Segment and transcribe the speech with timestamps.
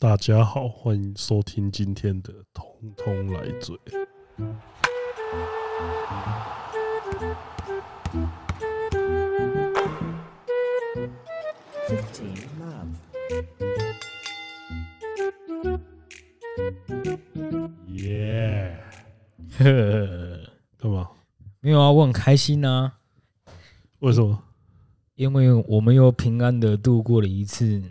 [0.00, 2.64] 大家好，欢迎收听今天的《通
[2.96, 3.76] 通来嘴》。
[17.88, 18.78] 耶！
[19.58, 21.10] 呵呵，干嘛？
[21.58, 23.00] 没有啊，我很开心啊。
[23.98, 24.44] 为什么？
[25.16, 27.82] 因为我们又平安的度过了一次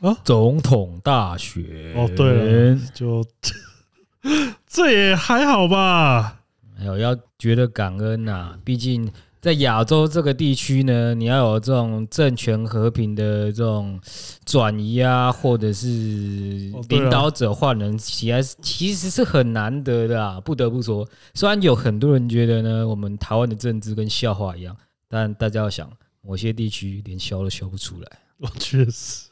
[0.00, 1.62] 啊总统大选。
[1.94, 3.24] 哦，对了，就
[4.66, 6.40] 这也还好吧。
[6.76, 14.00] 还有要觉得感恩呐，毕竟在亚洲这个地区呢，你要有这种政权和平的这种
[14.44, 15.86] 转移啊，或者是
[16.88, 20.40] 领导者换人，其实其实是很难得的啊。
[20.40, 24.76] 不得不说，虽然有很多人觉得呢，我们台湾的政治跟笑话一样，
[25.08, 25.90] 但大家要想。
[26.26, 29.28] 某些地区连笑都笑不出来，我 确实，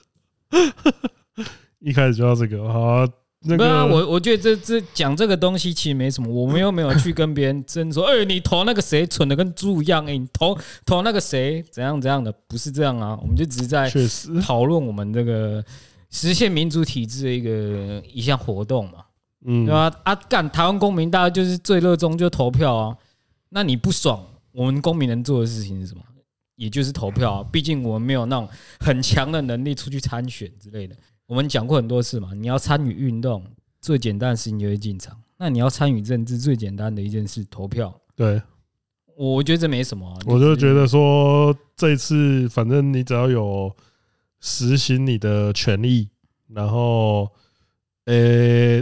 [1.81, 3.09] 一开始就要这个啊，
[3.45, 13.91] 那个，啊、我我觉得这这讲这个东西其实没什么，我们又没有去跟别人争说， 哎，你投那个谁蠢的跟猪一样，哎，你投投那个谁怎样怎样的，不是这样啊，我们就只是在
[14.43, 15.65] 讨论我们这个
[16.11, 18.99] 实现民主体制的一个一项活动嘛，
[19.45, 19.93] 嗯，对吧？
[20.05, 22.97] 啊，干台湾公民，大家就是最热衷就投票啊，
[23.49, 26.03] 那你不爽，我们公民能做的事情是什么？
[26.63, 30.97] 也就是投票啊，毕竟我们没有那种很强的能力出去参选之类的。
[31.27, 33.45] 我们讲过很多次嘛，你要参与运动，
[33.81, 35.21] 最简单的事情就是进场。
[35.37, 37.93] 那你要参与政治，最简单的一件事投票。
[38.15, 38.41] 对，
[39.17, 40.17] 我觉得这没什么啊。
[40.25, 43.75] 我就觉得说，这一次反正你只要有
[44.39, 46.09] 实行你的权利，
[46.47, 47.29] 然后，
[48.05, 48.77] 呃，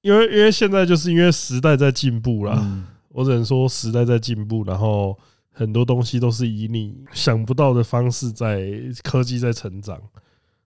[0.00, 5.18] 因为因为现在就是因为时代在进步啦，我只能说时代在进步，然后。
[5.52, 8.70] 很多东西都是以你想不到的方式在
[9.02, 10.00] 科技在成长，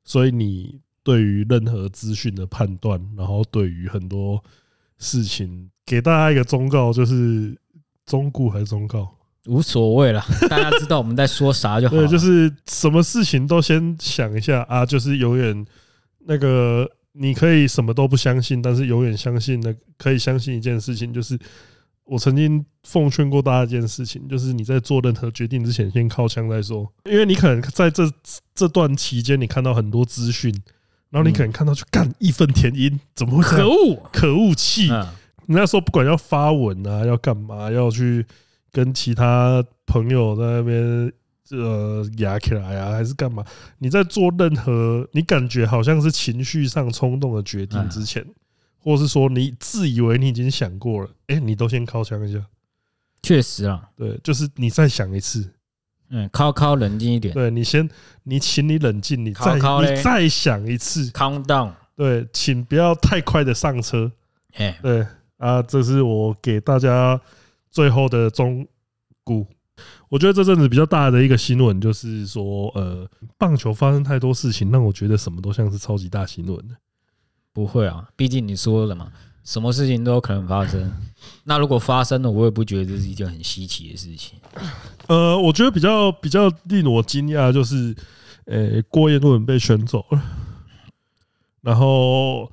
[0.04, 4.42] 所以你对于任何资讯的判断，然后对于很多
[4.98, 7.56] 事情，给大家一个忠告，就是
[8.06, 9.12] 忠告还是忠告，
[9.46, 11.96] 无所谓了， 大家知道我们在说啥就好。
[11.96, 15.66] 对，就是什么事情都先想一下啊，就是永远
[16.26, 21.38] 那个你可以什么都不相信，但是永远相信那可以相信一件事情，就是。
[22.04, 26.86] 我曾经奉劝过大家一件事情，就是你在做任何决定之前，先靠枪再说。
[27.04, 28.02] 因为你可能在这
[28.54, 30.54] 这段期间，你看到很多资讯，
[31.10, 34.02] 然后你可能看到去干义愤填膺，怎么会可恶？
[34.12, 34.90] 可恶气！
[35.46, 38.26] 你那时候不管要发文啊，要干嘛，要去
[38.70, 41.12] 跟其他朋友在那边
[41.50, 43.42] 呃压起来啊，还是干嘛？
[43.78, 48.22] 你在做任何你感觉好像是情绪上冲动的决定之前。
[48.84, 52.38] 或是说你自以为你已经想过了，哎，你都先敲枪一下。
[53.22, 55.50] 确实啊，对，就是你再想一次，
[56.10, 57.32] 嗯，敲敲冷静一点。
[57.32, 57.88] 对，你先，
[58.24, 61.72] 你请你冷静，你再你再想一次，calm down。
[61.96, 64.12] 对，请不要太快的上车。
[64.56, 65.06] 哎，对
[65.38, 67.18] 啊，这是我给大家
[67.70, 68.68] 最后的忠
[69.24, 69.46] 告。
[70.10, 73.08] 我觉得这阵子比较大的一个新闻就是说，呃，
[73.38, 76.76] 棒球发生太多事情，让我觉得什么都像是超级大新闻。
[77.54, 79.12] 不会啊，毕竟你说了嘛，
[79.44, 80.92] 什么事情都有可能发生。
[81.44, 84.36] 那如果发生了，我也不觉得这是一件很稀奇的事情。
[85.06, 87.94] 呃，我觉得比较比较令我惊讶就是，
[88.46, 90.20] 呃，郭彦伦被选走了，
[91.60, 92.50] 然后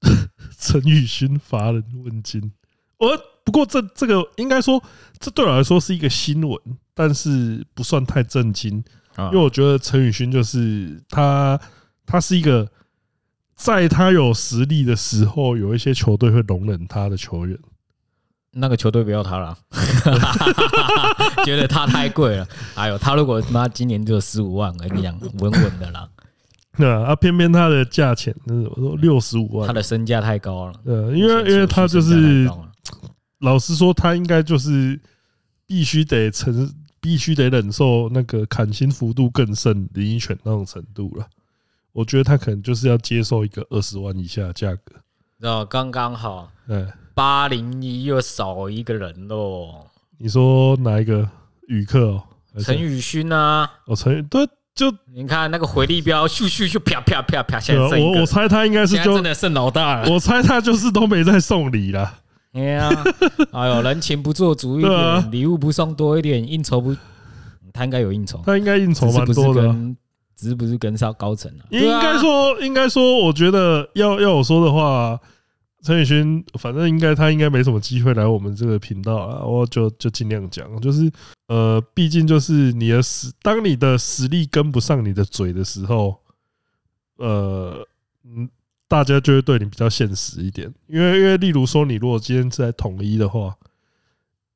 [0.58, 2.50] 陈宇勋乏人问津。
[2.96, 3.10] 我
[3.44, 4.82] 不过这这个应该说，
[5.20, 6.58] 这对我来说是一个新闻，
[6.94, 8.82] 但是不算太震惊，
[9.18, 11.60] 因为我觉得陈宇勋就是他，
[12.06, 12.66] 他是一个。
[13.56, 17.58] 在他有实力的时候，有一些球队会容忍他的球员。
[18.58, 19.56] 那个球队不要他了，
[21.44, 22.48] 觉得他太贵了。
[22.74, 26.08] 哎呦，他如果妈今年只有十五万，我跟你讲，稳稳的啦。
[26.78, 30.74] 那啊，偏偏他的价钱，那我说六十五万，他的身价太高了。
[30.84, 32.50] 对，因为因为他就是，
[33.40, 34.98] 老实说，他应该就是
[35.66, 41.26] 必须得承，必须得忍受那个砍薪幅度更甚林益全那种程度了。
[41.96, 44.96] 我觉得他可能就是要接受一个二十万以下的价格，
[45.40, 49.86] 知道刚刚好，对，八零一又少一个人喽。
[50.18, 51.26] 你说哪一个
[51.68, 52.22] 宇克哦？
[52.58, 53.70] 陈宇勋啊？
[53.86, 60.12] 哦，陈对，就你看那个回力镖，咻咻咻，啪啪啪啪，现在我我猜他应该是就真的剩老大了。
[60.12, 62.12] 我猜他就是都没在送礼了。
[62.52, 62.90] 哎呀，
[63.52, 66.94] 哎呦，人情不做足一点，礼物不送多一点，应酬不，
[67.72, 69.74] 他应该有应酬，他应该应酬蛮多的。
[70.36, 71.64] 只是不是跟上高层啊？
[71.70, 75.18] 应该说，应该说，我觉得要要我说的话，
[75.82, 79.44] 陈宇勋，反正应该他应该没什么机会来我们这个频道啊。
[79.44, 81.10] 我就就尽量讲，就是
[81.48, 86.20] 呃，毕竟就是你的实，当你的实力跟不上你的嘴的时候，
[87.16, 87.86] 呃，
[88.24, 88.48] 嗯，
[88.86, 93.56] 大家就会对你比较现实一点，因为因为例如说，你如果今天是在统一的话，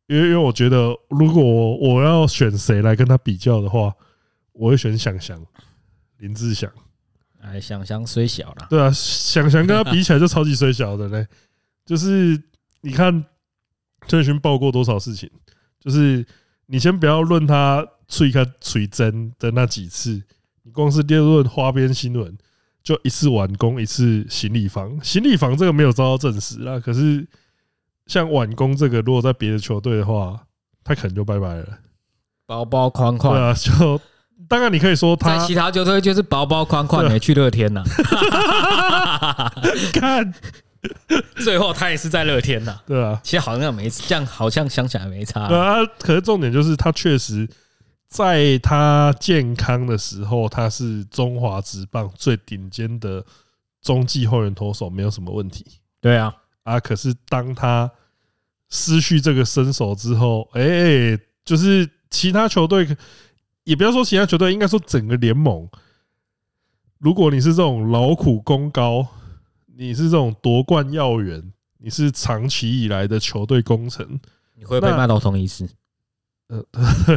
[0.08, 1.42] 因为因为我觉得，如果
[1.78, 3.94] 我要选谁来跟他比较的话，
[4.52, 5.40] 我会选想翔
[6.20, 6.70] 林志祥。
[7.40, 11.26] 哎，想想虽小了，对啊，想想跟他比起来就超级虽小的嘞，
[11.84, 12.40] 就是
[12.82, 13.24] 你看
[14.06, 15.28] 陈奕迅报过多少事情，
[15.80, 16.24] 就是
[16.66, 20.22] 你先不要论他吹开吹针的那几次，
[20.62, 22.38] 你光是列论花边新闻。
[22.82, 24.98] 就一次晚工，一次行李房。
[25.04, 27.28] 行李房这个没有遭到证实啦，可是
[28.06, 30.46] 像晚工这个，如果在别的球队的话，
[30.82, 31.78] 他可能就拜拜了。
[32.46, 34.00] 包包框框，对啊，就
[34.48, 37.82] 当然你可以说他在其他球队就是薄薄框框，没去乐天呐。
[39.92, 40.34] 看，
[41.36, 42.80] 最后他也是在乐天呐。
[42.86, 45.48] 对啊，其实好像没这样，好像想起来没差。
[45.48, 47.48] 对啊，可是重点就是他确实。
[48.12, 53.24] 在他健康的时候，他是中华职棒最顶尖的
[53.80, 55.64] 中继后援投手，没有什么问题。
[56.00, 56.34] 对啊，
[56.64, 57.88] 啊，可是当他
[58.68, 62.84] 失去这个身手之后，哎，就是其他球队，
[63.70, 65.68] 也不要说其他球队，应该说整个联盟，
[66.98, 69.06] 如果你是这种劳苦功高，
[69.76, 74.04] 你是这种夺冠要员，你是长期以来的球队功臣，
[74.56, 75.68] 你会被骂到同一次。
[76.48, 76.60] 呃，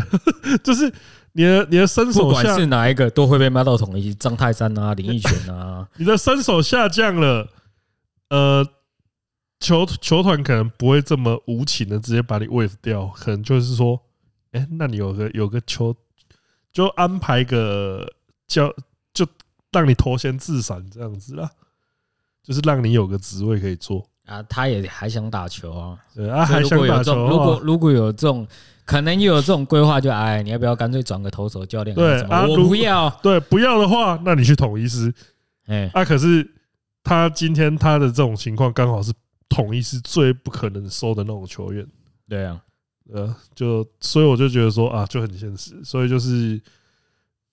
[0.64, 0.94] 就是
[1.32, 4.14] 你的你的身手，不管是哪一个，都会被骂到同一。
[4.14, 7.50] 张泰山啊，林益全啊， 你的身手下降了，
[8.30, 8.64] 呃，
[9.60, 14.00] 球球团可能不会这么无情的直接把你 waive 掉，可能就是说，
[14.52, 15.96] 哎，那你有个有个球，
[16.74, 18.06] 就安排个
[18.48, 18.74] 叫
[19.14, 19.26] 就
[19.72, 21.50] 让你头衔自闪这样子啦，
[22.44, 24.44] 就是让你有个职位可以做啊。
[24.44, 27.28] 他也还想打球啊，对啊，还想打球。
[27.30, 28.46] 如果如果有这种。
[28.86, 31.96] 可能又有这种规划，就哎，你要不要干脆转个投手教练？
[31.96, 33.10] 对啊，我不要。
[33.24, 35.14] 对，不要的话，那你去统一师。
[35.68, 36.46] 哎，啊，可是
[37.02, 39.14] 他今天他的这种情况，刚好是
[39.48, 41.88] 统一师最不可能收的那种球员。
[42.28, 42.62] 对啊，
[43.12, 45.74] 呃，就所以我就觉得说啊，就很现实。
[45.84, 46.62] 所以就是，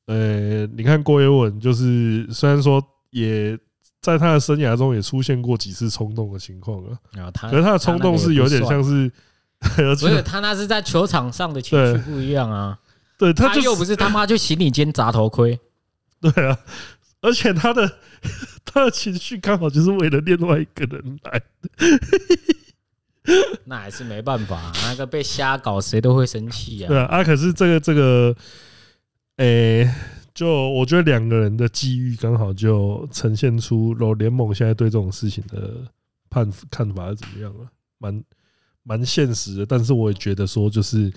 [0.06, 3.58] 呃，你看郭婕文，就是虽然说也
[4.00, 6.90] 在他的生涯中也出现过几次冲动的情况了，
[7.22, 9.10] 啊，可是他的冲动是有点像是。
[9.60, 12.78] 不是他那是在球场上的情绪不一样啊，
[13.18, 15.60] 对，他又不是他妈去行李间砸头盔，
[16.18, 16.58] 对啊，
[17.20, 17.98] 而且他的
[18.64, 21.68] 他的情绪刚好就是为了另外一个人来的，
[23.64, 26.88] 那还是没办法，那个被瞎搞谁都会生气啊。
[26.88, 28.34] 对啊，啊，可是这个这个，
[29.36, 29.92] 诶，
[30.34, 35.86] 就我觉得两个人的机遇刚好就呈现出，然后联盟现在对这种事情的
[36.28, 37.66] 判看法是怎么样了，
[37.98, 38.22] 蛮。
[38.82, 41.12] 蛮现实的，但是我也觉得说，就是，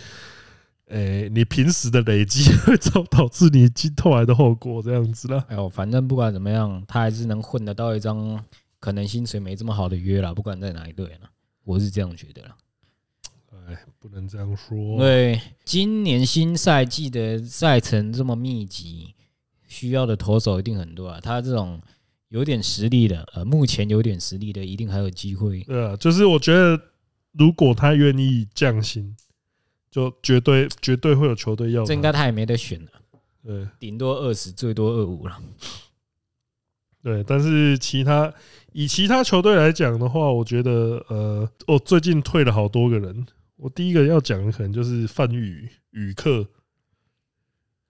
[0.88, 5.44] 诶，你平时的累积会导导致你今后来的后果这样子啦。
[5.47, 8.38] 哎呦，反正不管怎么样，他还是能混得到一张
[8.81, 11.27] 可能薪水没这么好的约啦，不管在哪一队呢，
[11.63, 12.57] 我是这样觉得啦。
[13.68, 14.77] 哎，不能这样说。
[14.77, 19.13] 因为今年新赛季的赛程这么密集，
[19.68, 21.19] 需要的投手一定很多啊。
[21.21, 21.81] 他这种
[22.30, 25.62] 有点实力的，呃，目前有点实力的，一定还有机会。
[25.62, 26.80] 对啊，就是我觉得。
[27.36, 29.18] 如果他愿意降薪，
[29.89, 31.83] 就绝对绝对会有球队要。
[31.83, 32.92] 这应该他也没得选了。
[33.44, 35.42] 对，顶多二十，最多二五了。
[37.03, 38.33] 对，但是其他
[38.71, 43.25] 以其他球队来讲的话，我觉得呃，我最近退了好多个人。
[43.57, 46.48] 我第一个要讲的可能就是范宇宇克，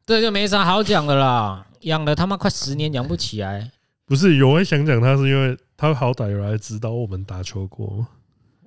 [0.05, 1.65] 这就没啥好讲的啦。
[1.81, 3.71] 养了他妈快十年，养不起来。
[4.05, 8.05] 不是，有人想讲他是因为他好歹有来指导我们打球过。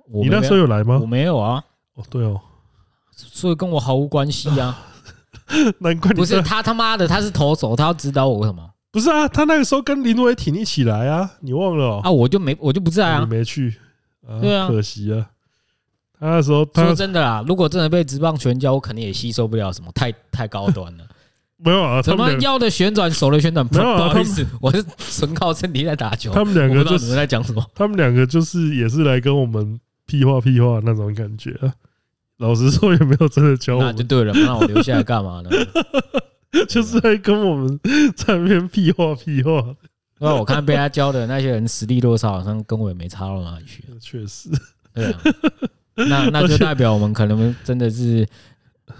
[0.07, 0.97] 你那时候有来吗？
[1.01, 1.63] 我没有啊。
[1.95, 2.39] 哦，对哦，
[3.11, 4.85] 所以跟我毫无关系啊。
[5.79, 8.69] 难怪你不是他他妈的，他是投手，他要指导我什么？
[8.97, 12.09] 不是啊，他那个时候跟林伟挺一起来啊，你忘了啊？
[12.09, 13.75] 我就没，我就不在啊，你没去。
[14.41, 15.29] 对啊，可惜啊。
[16.19, 21.03] 他那时候他说真的啦，如果真的被直棒全教，我肯定也吸收不了什么，太太高端了。
[21.63, 23.67] 没有啊，怎么腰的旋转，手的旋转？
[23.67, 26.31] 不好意思， 我是纯靠身体在打球。
[26.31, 27.63] 他们两个就是在讲什么？
[27.75, 29.79] 他们两个就是也是来跟我们。
[30.09, 31.67] 屁话屁话那种感觉啊，
[32.37, 33.83] 老实说也没有真的教我。
[33.83, 35.49] 那就对了，那我留下来干嘛呢？
[36.67, 37.79] 就是在跟我们
[38.15, 39.75] 在那边屁话屁话。
[40.19, 43.83] 那我看被他教的那些人实力多少，好像跟我也没差到哪里去。
[44.01, 44.49] 确实，
[44.93, 45.21] 对啊，
[45.95, 48.27] 那那就代表我们可能真的是。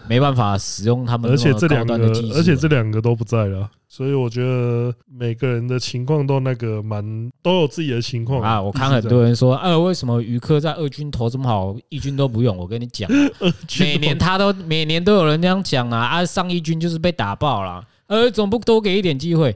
[0.08, 1.94] 没办法使用他们，而且这两个，
[2.36, 8.62] 而且这两个都不在了，所以我觉得每个人的情况都那个蛮都有自己的情况啊。
[8.62, 12.56] 我看很多人说，呃，为什么余科在二军投这么好，一军都不用？
[12.58, 13.10] 我跟你讲，
[13.80, 16.00] 每年他都每年都有人这样讲啊。
[16.00, 19.56] 啊，上一军就是被打爆了，呃，总不多给一点机会。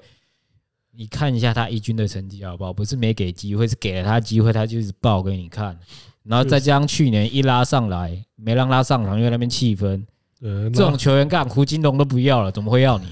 [0.94, 2.74] 你看一下他一军的成绩好不好？
[2.74, 5.78] 不是没给机会，是给了他机会，他就是爆给你看。
[6.24, 10.04] 然后再加上去年一拉上来，没让他上场，因为那边气氛。
[10.42, 13.06] 这种球员干胡金龙都不要了，怎么会要你？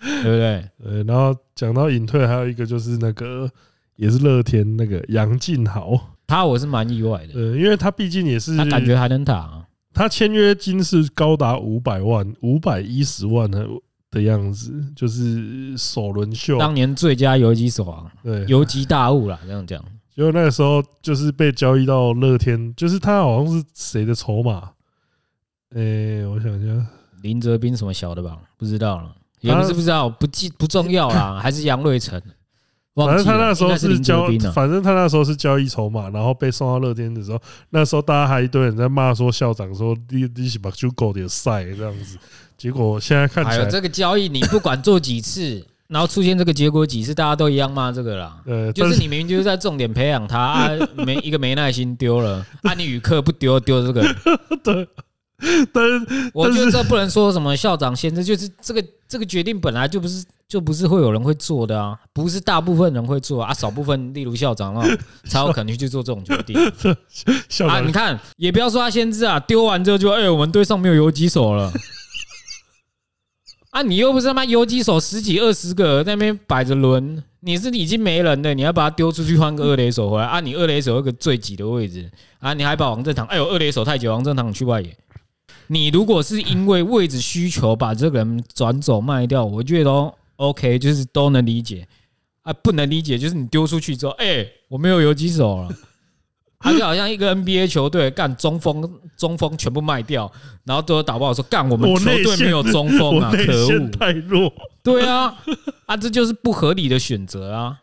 [0.00, 0.64] 对不对？
[0.82, 3.50] 呃，然后讲到隐退，还有一个就是那个
[3.96, 7.34] 也是乐天那个杨敬豪，他我是蛮意外的。
[7.34, 9.66] 呃，因为他毕竟也是，他感觉还能打啊。
[9.92, 13.66] 他签约金是高达五百万，五百一十万的
[14.10, 19.84] 的样子，就是首轮秀，当年最佳游击手啊，对，游击大物啦，这样讲。
[20.14, 24.70] 结果那个时候就是被交易到乐天，就是他好像是谁的筹码？
[25.74, 26.86] 诶，我想一下，
[27.22, 29.14] 林哲斌什么小的吧，不知道了。
[29.40, 32.20] 也不是不知道，不记不重要啦， 还是杨瑞成。
[32.94, 42.18] 反正他那时候是交，反正他那时候是交易筹码，然后被送到乐天的时候，那时候大家还一堆人在骂说校长说你你是把就狗点赛这样子，
[42.58, 48.42] 结果现在看起来，这个交易你不管做几次， 然后出现这个结果几次，大家都一样骂这个啦。
[48.44, 50.70] 呃，就是你明明就是在重点培养他，啊，
[51.06, 54.04] 没一个没耐心丢了，啊，你语课不丢丢这个，
[54.62, 54.86] 对。
[55.72, 64.86] 但是我觉得这不能说什么校长先知，就是这个这个决定本来就不是就不是会有人会做的啊，不是大部分人会做啊，少部分例如校长啊
[65.28, 66.56] 才有可能去做这种决定。
[67.66, 71.72] 啊，你看也不要说他先知啊，丢完之后就哎，我们队上没有游击手了。
[73.70, 80.40] 啊，你又不是他妈游击手十几二十个在那边摆着轮，你是已经没人了，你要把他丢出去换个二垒手回来啊？
[80.40, 84.96] 你二垒手有个最挤的位置啊，你还把王正堂，哎呦，二垒手太久，王正堂去外野。
[85.72, 91.86] 你如果是因为位置需求把这个人转走卖掉，我觉得都 OK，就是都能理解
[92.42, 92.52] 啊。
[92.54, 95.68] 不能理解就是你丢出去之后，哎，我没有游击手了，
[96.58, 98.82] 他就好像一个 NBA 球队干中锋，
[99.16, 100.28] 中锋全部卖掉，
[100.64, 104.52] 然后都打不好说干我们球队没有中锋啊，可恶，太弱。
[104.82, 105.38] 对啊，
[105.86, 107.78] 啊，这就是不合理的选择啊。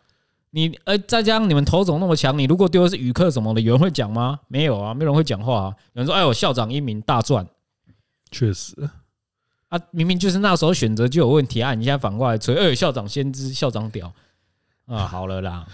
[0.50, 4.38] 你呃，再加上你们投手那么强，你如果丢的是羽克什么的，有人会讲吗？
[4.48, 5.74] 没有啊，没有人会讲话啊。
[5.94, 7.46] 有人说，哎呦，校长英明大赚。
[8.30, 8.74] 确实，
[9.68, 11.74] 啊，明明就是那时候选择就有问题啊！
[11.74, 14.12] 你现在反过来吹，哎，校长先知，校长屌
[14.86, 15.04] 啊！
[15.08, 15.66] 好了啦，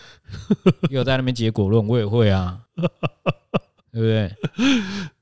[0.90, 2.60] 又在那边结果论，我也会啊，
[3.92, 4.36] 对不对？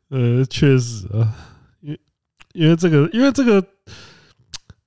[0.09, 1.35] 呃，确实啊，
[1.81, 2.01] 因为
[2.53, 3.67] 因为这个，因为这个，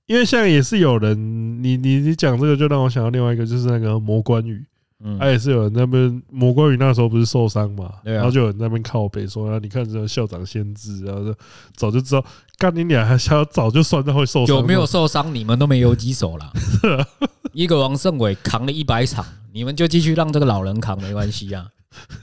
[0.06, 4.66] 因为现在也是有人，你你你讲这个，就让我想到另外一个，就是那个魔关羽。
[5.04, 11.38] 嗯，他也是有人那边，魔关羽那时候不是受伤嘛，然后就有人那边靠北说啊，你看这个校长先知，然后就
[11.76, 12.26] 早就知道，
[12.58, 15.36] 干你俩还想要早就算他会受伤，有没有受伤？
[15.36, 16.52] 你们都没有几手了，
[17.52, 21.68] 一个王胜伟扛了一百场，你们就继续让这个老人扛没关系啊，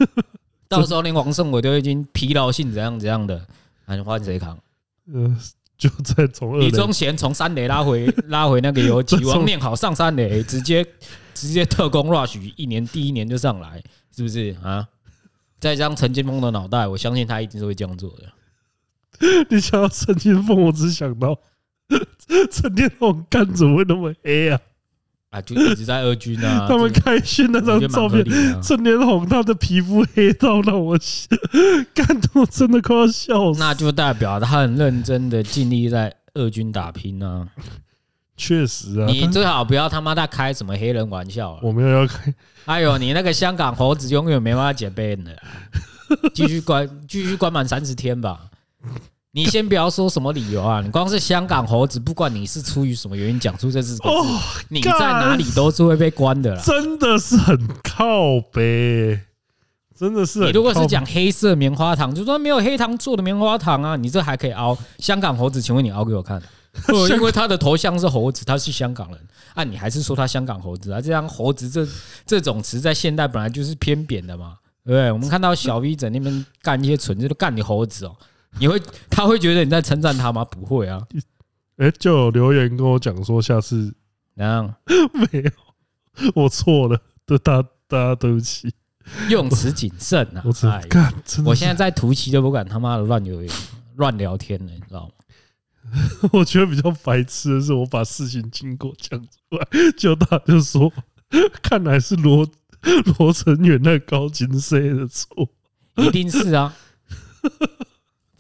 [0.66, 3.46] 到时候连王胜伟都已经疲劳性怎样怎样的，
[3.86, 4.58] 那你换谁扛？
[5.12, 5.36] 嗯，
[5.88, 10.86] 就在从李宗贤从三垒拉回 拉回那个游击，王念好上三垒直接。
[11.34, 13.82] 直接特工 rush 一年第一年就上来，
[14.14, 14.86] 是不是啊？
[15.58, 19.46] 再加上陈金峰的脑袋，我相信他一定是会这样做的。
[19.48, 21.36] 你想到陈金峰，我只想到
[22.50, 24.60] 陈天红干怎么会那么黑啊？
[25.32, 26.66] 啊，就一直在二军啊。
[26.70, 28.22] 他们开心那张照片，
[28.62, 30.96] 陈天红他的皮肤黑到让我
[31.94, 33.58] 感动，真的快要笑死。
[33.58, 37.48] 那就代表他很认真的尽力在二军打拼啊。
[38.36, 41.58] 确实啊，你最好不要他妈在开什么黑人玩笑。
[41.62, 42.34] 我没有要开。
[42.66, 45.36] 哎呦，你那个香港猴子永远没办法解编的，
[46.34, 48.38] 继续关，继续关满三十天吧。
[49.34, 54.28] 你先不要说什么理由啊，你光是香港猴子，不管你是出于什么原因讲出这四个字，
[54.68, 56.62] 你在哪里都是会被关的啦。
[56.62, 59.18] 真的是很靠背，
[59.98, 60.40] 真的是。
[60.40, 64.76] 你如果是讲黑色棉花糖，就说没有黑糖做的棉花糖啊，你这还可以凹。
[64.98, 66.40] 香港猴子，请问你凹给我看。
[67.10, 69.18] 因为他的头像是猴子，他是香港人
[69.54, 71.00] 啊，你还是说他香港猴子啊？
[71.00, 71.86] 这样猴子这
[72.26, 75.12] 这种词在现代本来就是偏贬的嘛，对不对？
[75.12, 78.16] 我们看到小 V 在那边干一些蠢事，都干你猴子哦，
[78.58, 78.80] 你会
[79.10, 80.44] 他会觉得你在称赞他吗？
[80.44, 81.00] 不会啊，
[81.76, 83.94] 哎，就有留言跟我讲说，下次
[84.36, 84.74] 怎样？
[85.32, 85.50] 没有，
[86.34, 88.72] 我错了，对大大家对不起，
[89.28, 90.42] 用词谨慎啊！
[90.44, 90.52] 我
[90.88, 91.12] 干，
[91.44, 93.52] 我现在在图奇都不敢他妈的乱留言、
[93.96, 95.12] 乱聊天了，你知道吗？
[96.32, 99.66] 我觉得比较白痴的是，我把事情经过讲出来，
[99.96, 100.92] 就他就说，
[101.62, 102.46] 看来是罗
[103.18, 105.48] 罗成远那高精 C 的错，
[105.96, 106.74] 一定是啊。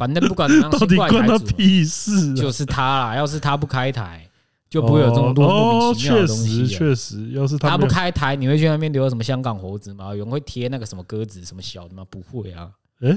[0.02, 2.34] 反正不管怎样， 到底关他屁事？
[2.34, 3.14] 就是他啦。
[3.16, 4.28] 要是他不开台，
[4.68, 6.66] 就不会有这么多莫名其妙的东西。
[6.66, 10.08] 确实，要是他不开台，你会去那边留什么香港猴子吗？
[10.08, 12.04] 有人会贴那个什么鸽子什么小的吗？
[12.10, 12.70] 不会啊。
[13.02, 13.16] 诶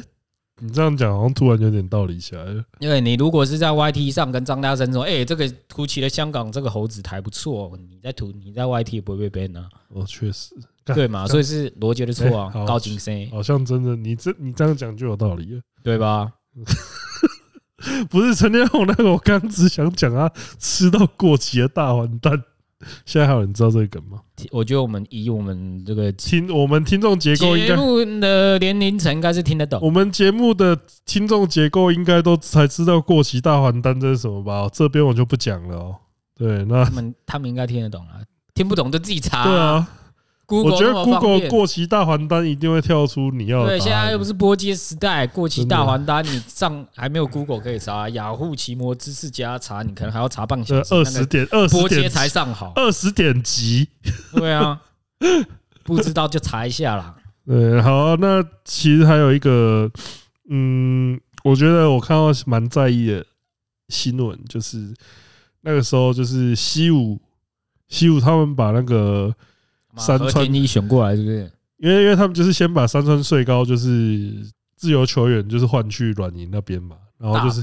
[0.61, 2.63] 你这样讲好像突然有点道理起来了。
[2.79, 9.67] 因为你如果是在 YT 上跟张大生说，哎，这个突起的香港这个猴子台不错，你在图你在 YT 也不会被 ban 啊？
[9.89, 11.27] 哦，确实，对嘛？
[11.27, 16.31] 所以是罗杰的错啊，高景深，好像真的，你这你这样讲就有道理了，对吧？
[18.09, 22.43] 不是陈天红那个，我刚只想讲啊，吃到过期的大黄蛋。
[23.05, 24.19] 现在还有人知道这个梗吗？
[24.51, 29.79] 我觉得我们以我们这个听我们听众结构，节目的年龄层应该是听得懂。
[29.81, 34.69] 我们节目的听众结构应该都才知道过期大还丹这是什么吧？
[34.71, 35.95] 这边我就不讲了哦。
[36.35, 38.21] 对，那他们他们应该听得懂啊，
[38.53, 39.45] 听不懂就自己查。
[39.45, 39.87] 对啊。
[40.47, 43.69] 我觉得 Google 过期大还单一定会跳出你要的。
[43.69, 50.93] 对，现在又不是波接时代，过期大还单你上还没有 Google 可以查，雅虎奇摩知识家查，你可能还要查半小时。
[50.93, 53.87] 二十点二十点才上好，二十点集。
[54.33, 54.79] 对啊，
[55.83, 57.15] 不知道就查一下啦。
[57.47, 59.89] 对，好啊，那其实还有一个，
[60.49, 63.25] 嗯，我觉得我看到蛮在意的
[63.89, 64.93] 新闻，就是
[65.61, 67.19] 那个时候就是西武，
[67.87, 69.33] 西武他们把那个。
[69.97, 71.51] 山川你选过来，是不是？
[71.77, 74.31] 因为因为他们就是先把山川穗高就是
[74.77, 77.61] 自由球员，就是换去软银那边嘛，然后就是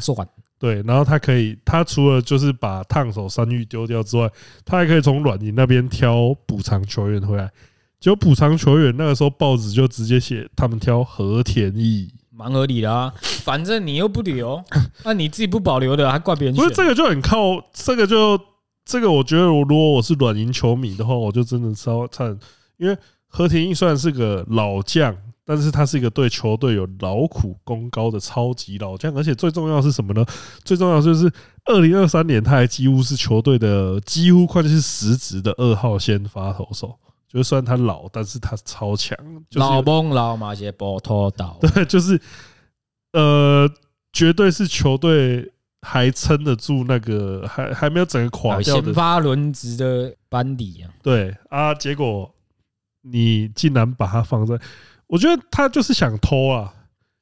[0.59, 4.31] 对，然后他可以，他除了就是把烫手山芋丢掉之外，
[4.65, 7.51] 他还可以从软银那边挑补偿球员回来。
[7.99, 13.13] 结果补偿球员那个时候报纸就直接写他们挑和田义，蛮合理的啊。
[13.21, 14.63] 反正你又不留，
[15.05, 16.55] 那你自己不保留的，还怪别人？
[16.55, 17.39] 不是这个就很靠
[17.73, 18.39] 这个就。
[18.85, 22.37] 这个我觉得，我如果我是软银球迷的话，我就真的超惨，
[22.77, 22.99] 因为
[23.29, 30.27] 和田义虽然是个老将，但是他是一个对球队有劳苦功高的超级老将，而且最重要的是什么呢？
[30.65, 31.33] 最重要就是
[31.65, 36.99] 二零二三年他还几乎是球队的几乎快就是实职的二号先发投手，
[37.29, 39.17] 就算他老，但是他超强，
[39.53, 42.21] 老崩老马些波托岛， 对，就是
[43.13, 43.71] 呃，
[44.13, 45.52] 绝对是球队。
[45.83, 50.87] 还撑得住那个，还还没有整个垮掉的先发轮值的班底啊？
[51.03, 52.33] 对啊，结果
[53.03, 54.59] 你竟然把它放在，
[55.09, 56.73] 我觉得他就是想偷啊，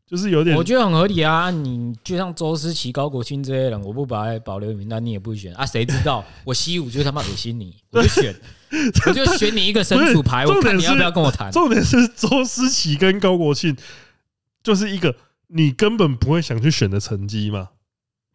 [0.06, 1.50] 就是有点，我觉得很合理啊。
[1.50, 5.64] 你就像周思齐、高国庆这些人，我不把他保留名单，你也不选啊？
[5.64, 8.34] 谁知道我西武就他妈恶心你， 我就选，
[9.06, 11.50] 我就选你一个神主牌，我看你要不要跟我谈。
[11.50, 13.74] 重点是周思齐跟高国庆，
[14.62, 17.70] 就是一个你根本不会想去选的成绩嘛。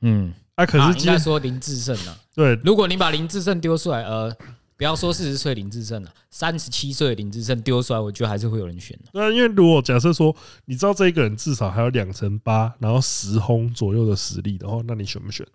[0.01, 4.35] 嗯，啊，可是应该说林志胜啊，对，如果你把林志胜丢出来，呃，
[4.77, 9.09] 不要说四十岁林志胜了，三十七岁林志胜丢出来，我觉得还是会有人选的。
[9.13, 15.47] 那因为如果假设说，你知道这一个人至少还有两成八，然后十轰左右的实力的话，那你选不选？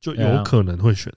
[0.00, 1.12] 就有可能会选。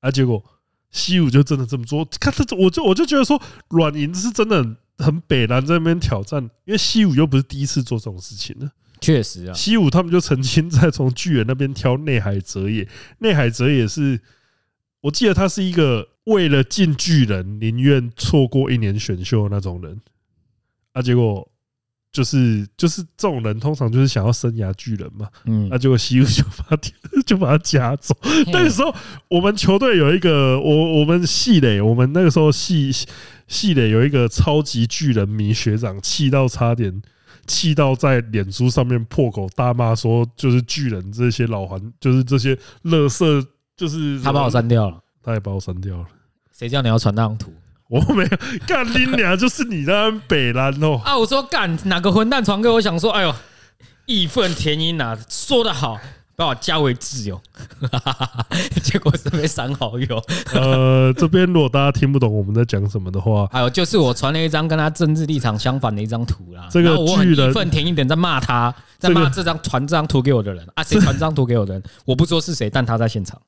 [0.00, 0.44] 啊，结果
[0.90, 8.70] 西武就真的这么做，看这，我就我就觉得说，软银是真的很很北蓝在那边挑战，因为西武又不是第一次做这种事情了。
[9.02, 12.88] 确实啊，西武他们就曾经在从巨人那边挑内海哲也，
[13.18, 14.20] 内海哲也是，
[15.02, 20.00] 我记得他是一个为了进巨人宁愿错过一年选秀的那种人，
[20.92, 21.46] 啊，结果
[22.12, 26.76] 就是就是这种人通常就是想要生涯巨人嘛，嗯，那结果西武就把他
[27.26, 28.16] 就把他夹走。
[28.52, 28.94] 那个时候
[29.28, 32.92] 我们球队有一个我我们系垒，我们那个时候系
[33.48, 37.02] 系垒有一个超级巨人迷学长，气到差点。
[37.46, 46.06] 气到在脸书上面破口大骂，说就是巨人这些老环，就是这些垃圾，就是他把我删掉了，他也把我删掉了。
[46.50, 47.52] 谁叫你要传那张图？
[47.88, 48.30] 我没有
[48.66, 51.00] 干你娘，就是你那北蓝哦。
[51.04, 53.34] 啊，我说干哪个混蛋传给我，想说，哎呦，
[54.06, 55.98] 义愤填膺呐，说得好。
[56.42, 57.40] 把我加为挚友，
[58.82, 60.22] 结果是被删好友。
[60.54, 66.68] 呃，这边如果大家听不懂我们在讲什么的话， 还有就是我传了一张跟他政治立场相反的一张图啦。
[66.70, 71.82] 这个我很义愤填膺点在骂他，在骂这张传这张图给我的人啊，谁传这张图给我的人？
[72.04, 73.40] 我不说是谁，但他在现场。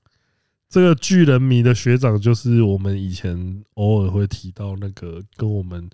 [0.70, 5.90] 这个巨人迷的学长就是我们以前偶尔会提到那个跟我们。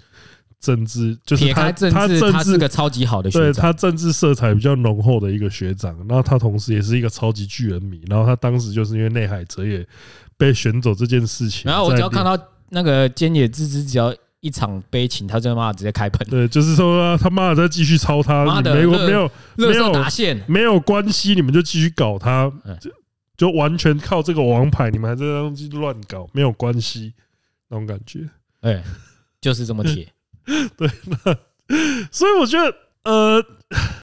[0.60, 5.96] 政治就是他，他政治他是个超级好的学长，对他政治色彩比较浓厚的一个学长。
[6.06, 8.02] 然后他同时也是一个超级巨人迷。
[8.06, 9.86] 然后他当时就是因为内海哲也
[10.36, 11.62] 被选走这件事情。
[11.64, 16.26] 然后我只要看到那个菅野智之，只要一场悲情，他就骂直接开喷。
[16.28, 22.90] 对，就是说他妈的再继续抄他，没有没有没有打线，没有关系，你们就继续搞他，就
[23.36, 27.14] 就完全靠这个王牌，你们还在那乱搞，没有关系
[27.68, 28.28] 那种感觉。
[28.60, 28.82] 哎，
[29.40, 30.06] 就是这么铁。
[30.76, 31.36] 对，那
[32.10, 33.44] 所以我觉得，呃，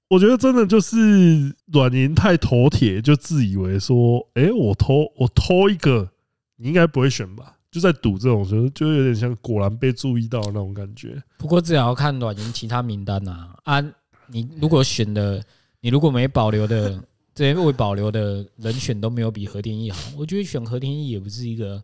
[0.08, 6.10] 我觉得真的就是软银太头铁，就自以为说，哎，我偷我偷一个，
[6.56, 7.56] 你应该不会选吧？
[7.70, 11.22] 就在赌这种时候，就有点像果然被注意到那种感觉。
[11.36, 13.54] 不过，至少要看软银其他名单呐。
[13.64, 13.78] 啊，
[14.26, 15.44] 你如果选的
[15.80, 16.98] 你如果没保留的
[17.34, 21.80] 这些未保留的人选都没有比和田义好，我觉得选和田义也不是一个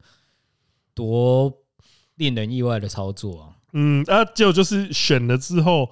[0.95, 1.53] 多
[2.17, 3.54] 令人意外的操作啊。
[3.75, 5.91] 嗯，啊，结果就是选了之后，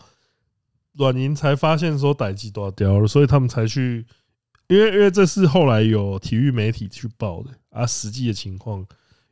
[0.95, 4.07] 软银才发现说代志大条了，所以他们才去，
[4.69, 8.87] 因为因为这是后来有体育媒体去报的啊，实际的情况，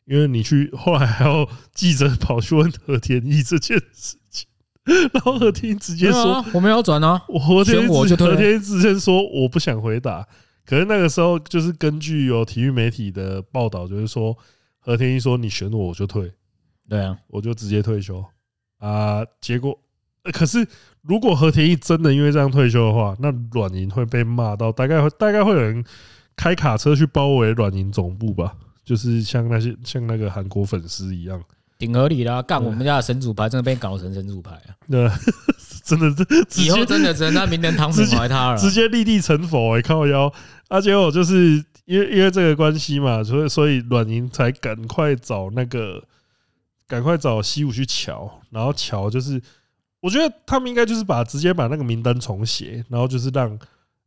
[0.04, 4.48] 因为你去后来还要记者跑去问何天一这件事情，
[5.12, 10.26] 然后何天一直接说：“我没有转啊，我和田义和田义直接说我不想回答。”
[10.66, 14.36] 可是那个时候就是根据有体育媒体的报道，就是说
[14.80, 16.32] 何天一说：“你选我，我就退。”
[16.88, 18.24] 对啊，我就直接退休。
[18.80, 19.78] 啊，结果，
[20.32, 20.66] 可是
[21.02, 25.84] 如果和田义真的因为这样退休的话，那软银会被骂到，大概会大概会有人
[26.34, 31.40] 开卡车去包围软银总部吧，就是像那些像那个韩国粉丝一样，
[31.78, 32.42] 挺合理的。
[32.44, 34.72] 干我们家的神主牌真的被搞成神主牌啊！
[34.90, 35.10] 对，
[35.84, 36.10] 真的
[36.48, 40.32] 是以后真的只能在明年堂粉怀他了，直接立地成佛哎，靠腰。
[40.68, 46.02] 而且我就是因为因为这个关系嘛，所以所以软银才赶快找那个。
[46.90, 49.40] 赶快找西武去瞧，然后瞧就是，
[50.00, 53.56] 我觉得他们应该就是把直接把那个名单重写，然后就是让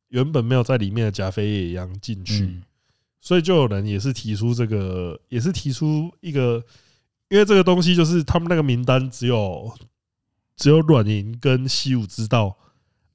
[0.10, 2.60] 原本没有在里面的甲斐野洋进去，
[3.22, 6.62] 所以就有人也是提出这个，也是提出一个，
[7.30, 9.74] 因为这个东西就是他们那个名单只有
[10.58, 12.54] 只有软银跟西武知道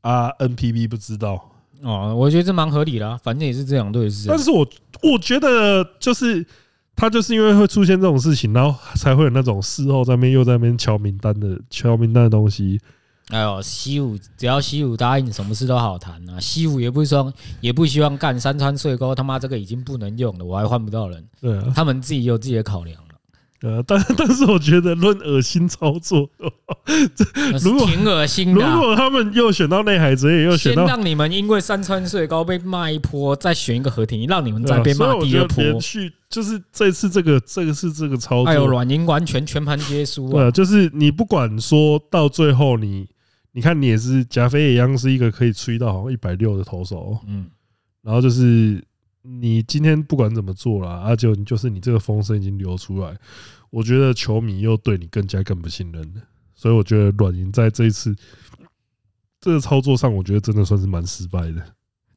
[0.00, 1.52] 啊，NPB 不知道
[1.82, 4.28] 哦，我觉得这蛮合理的，反正也是这两，对，是。
[4.28, 4.66] 但是我
[5.02, 6.46] 我觉得就是。
[6.98, 12.80] 他就是因为会出现这种事情，然后才会有那种事后在那边又在那边敲名单的敲名单的东西。
[13.28, 16.40] 哎呦，西武只要西武答应，什么事都好谈啊。
[16.40, 21.24] 西武也不说，也不希望干山川税沟，他妈这个已经不能用了，我还换不到人。
[21.40, 23.00] 对啊，他们自己有自己的考量。
[23.62, 26.30] 呃，但 但是我觉得论恶心操作，
[27.62, 28.60] 如果挺恶心的。
[28.60, 35.64] 如果他们又选到内海哲也又选到，先让你们因为山川穗高被骂一波，再选一个和田，让你们再被骂第二波。
[35.64, 40.30] 连续就是这次这个这个是这个操作，哎呦软银完全全盘皆输。
[40.30, 43.08] 对，就是你不管说到最后，你
[43.50, 47.46] 你看你也是甲斐野洋是一个可以吹到好像一百六的投手，嗯，
[48.02, 48.80] 然后就是。
[49.40, 53.14] 你今天不管怎么做啦，阿九，就是你这个风声已经流出来，
[53.70, 56.22] 我觉得球迷又对你更加更不信任了，
[56.54, 58.16] 所以我觉得软银在这一次
[59.40, 61.62] 这个操作上，我觉得真的算是蛮失败的，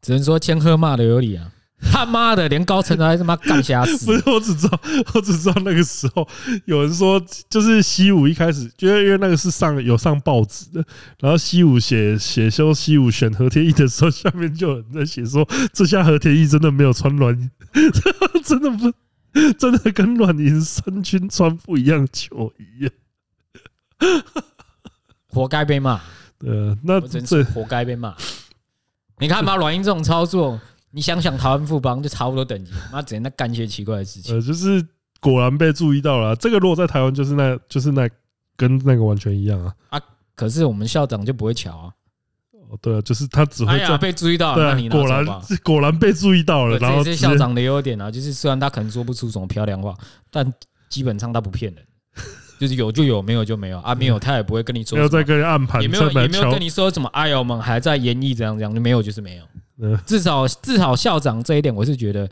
[0.01, 1.51] 只能说千鹤骂的有理啊。
[1.81, 4.05] 他妈的，连高层都还他妈干瞎死！
[4.05, 4.79] 不是，我只知道，
[5.15, 6.27] 我只知道那个时候
[6.65, 10.83] 有人说，就是西武一开始，因为因为那个是上有上报纸的，
[11.19, 17.35] 然后西武写写修西武选和田义的时候，下面就有人在写说，这下和田义真的没有穿软，
[18.45, 18.93] 真的不，
[19.53, 22.89] 真的跟软银三军穿不一样球衣，
[25.27, 25.99] 活该被骂。
[26.45, 28.15] 呃，那这活该被骂。
[29.19, 30.59] 你看嘛，软银这种操作。
[30.91, 34.35] 你想想，台湾富邦就差不多等级，妈只能在干一些奇怪的事情。
[34.35, 34.85] 呃，就是
[35.19, 36.35] 果然被注意到了。
[36.35, 38.09] 这个如果在台湾，就是那，就是那
[38.57, 39.73] 跟那个完全一样啊。
[39.89, 40.01] 啊，
[40.35, 41.93] 可是我们校长就不会巧啊。
[42.69, 44.55] 哦，对啊，就是他只会这样被注意到。
[44.55, 45.25] 对，果然
[45.63, 46.77] 果然被注意到了。
[46.77, 49.95] 然后这是校长的优点啊，就是虽然他可能说不出什么漂亮话，
[50.29, 50.53] 但
[50.89, 51.83] 基本上他不骗人。
[52.59, 54.95] 就是有就有，没有就没有啊，没有他也不会跟你说。
[54.95, 57.09] 没有在跟人暗盘，也没有也没有跟你说什么。
[57.09, 59.43] 哎呦，我们还在演绎，怎样怎样，就没有就是没有。
[60.05, 62.29] 至少至少校长这一点，我是觉得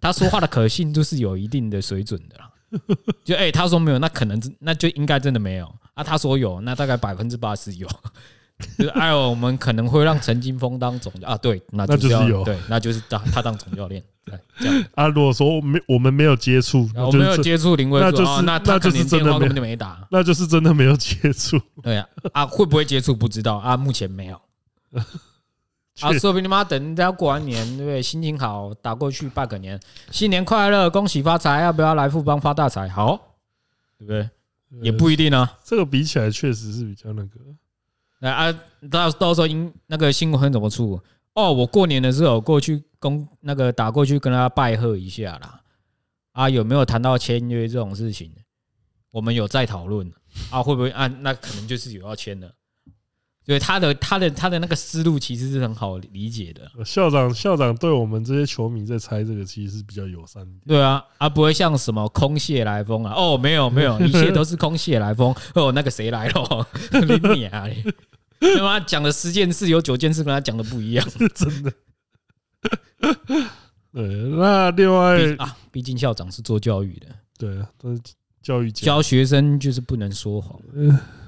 [0.00, 2.48] 他说话的可信度是有一定的水准的啦。
[3.24, 6.02] 就哎，他说没有，那可能那就应该真的没有啊。
[6.02, 7.86] 他说有，那大概百分之八十有。
[8.78, 14.00] 就是哎呦，我们可能会让陈金峰当总啊，对，那就是有，对，那就是当他当总教练。
[14.24, 15.08] 对，这样啊。
[15.08, 21.60] 如果说没我们没有接触，我没有接触林威，那就是那那就是真的根本就没打，那就是真的没有接触。
[21.82, 24.40] 对啊，啊会不会接触不知道啊，目前没有。
[26.00, 28.02] 啊，说不定你妈等人家过完年，对不对？
[28.02, 29.78] 心情好，打过去拜个年，
[30.10, 32.88] 新年快乐，恭喜发财，要不要来富邦发大财？
[32.88, 33.36] 好，
[33.98, 34.28] 对不对？
[34.80, 35.58] 也不一定啊。
[35.62, 37.40] 这个比起来，确实是比较那个。
[38.20, 40.98] 来啊，到到时候因那个新闻怎么出？
[41.34, 45.60] 哦，我过年的时候过去公那个打过去跟他拜贺一下啦。
[46.32, 48.32] 啊，有没有谈到签约这种事情？
[49.10, 50.10] 我们有在讨论
[50.50, 51.06] 啊，会不会啊？
[51.06, 52.50] 那可能就是有要签的。
[53.44, 56.70] 对他的他的他的那个思路其实是很好理解的。
[56.84, 60.52] 校长校长对我们这些球迷在猜这个，其实是比较友善的。
[60.66, 63.12] 对啊，啊不会像什么空穴来风啊。
[63.16, 65.34] 哦，没有没有， 一切都是空穴来风。
[65.54, 66.66] 哦，那个谁来了？
[67.02, 67.66] 林你啊！
[68.40, 68.80] 他妈？
[68.80, 71.72] 讲的十件事有九件事跟他讲的不一样， 真的。
[73.92, 74.02] 对，
[74.36, 77.06] 那另外啊，毕竟校长是做教育的，
[77.38, 78.00] 对啊，都是
[78.40, 80.58] 教育教学生就是不能说谎。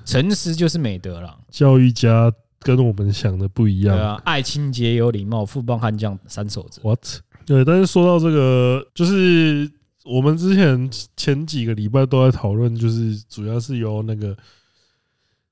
[0.05, 1.39] 诚实就是美德了。
[1.51, 3.97] 教育家跟我们想的不一样。
[3.97, 6.83] 对啊，爱清洁有礼貌，富邦悍将三守则。
[6.83, 7.01] What？
[7.47, 9.71] 对，但是说到这个，就是
[10.05, 14.37] 我们之前前几个礼拜都在讨论，就是主要是由那个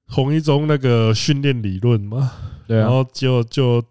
[0.06, 2.32] 红一中那个训练理论嘛。
[2.66, 2.82] 对啊。
[2.82, 3.82] 然后就就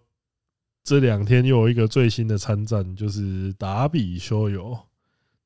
[0.84, 4.78] 这两天又有一个最新的参战，就是达比修有。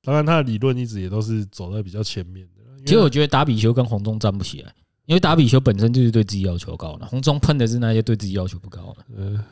[0.02, 2.62] 当然，他的理论一直也都是走在比较前面的。
[2.86, 4.72] 其实我觉得达比修跟红中站不起来，
[5.06, 9.06] 因为打比球本身就是对自己要求高的，红中喷的是那些对自己要求不高的。
[9.16, 9.44] 嗯，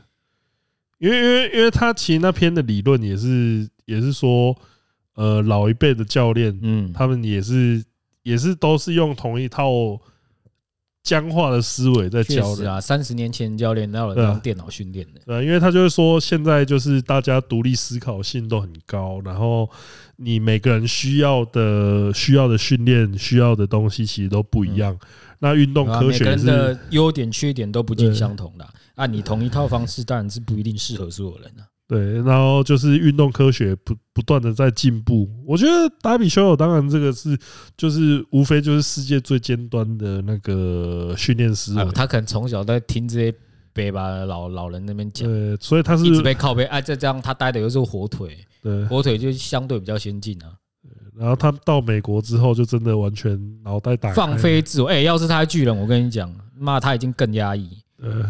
[1.00, 4.56] 因为因为因为他其实那篇的理论也是也是说，
[5.16, 7.84] 呃，老一辈的教练，嗯，他们也是
[8.24, 10.00] 也是都是用同一套。
[11.04, 15.20] 僵化的思维在教的啊，三十年前教练哪有人用电脑训练的？
[15.26, 19.70] 对，因为他就是说，现在就是大家独立思考性都很高，然后
[20.16, 24.98] 你每个人需要的需要的训练需要的东西其实都不一样。
[25.40, 31.64] 那运动科学是每个人的优点缺点都不尽相同的，啊，你同一套方式当然是不一定适合所有人的。
[31.88, 35.30] 对，然后就是运动科学不不断的在进步。
[35.46, 37.38] 我觉得达比修友当然这个是
[37.78, 41.88] 就是无非就是世界最尖端的那个训练师、啊。
[41.94, 43.34] 他可能从小在听这些
[43.74, 46.64] 北吧老老人那边讲，对，所以他是一直被靠背。
[46.66, 50.50] 哎，再这样他待的又是火腿，对，火腿就相对比较先进啊。
[51.16, 54.88] 然后他到美国之后，就真的完全脑袋打放飞自我。
[54.88, 57.70] 哎，要是他巨人，我跟你讲，妈，他已经更压抑。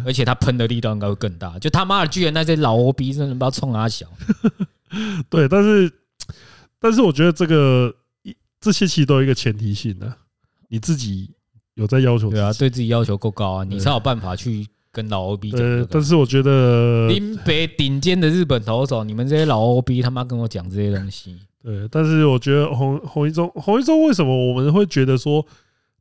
[0.05, 4.05] 而且他喷的力道应该会更大，就他妈的居然那些老欧逼真的不知道冲他小。
[5.29, 5.91] 对，但是
[6.79, 7.93] 但是我觉得这个
[8.61, 10.13] 这些其实都有一个前提性的，
[10.69, 11.31] 你自己
[11.73, 15.49] 有在要求，对啊，对自己要求够高啊，你才有办法去跟老欧逼。
[15.49, 21.35] 对，但是我觉得林北顶尖的日本投手，你们这些老 OB 他妈跟我讲这些东西。
[21.63, 25.43] 对，但是我觉得洪洪一中洪一中为什么我们会觉得说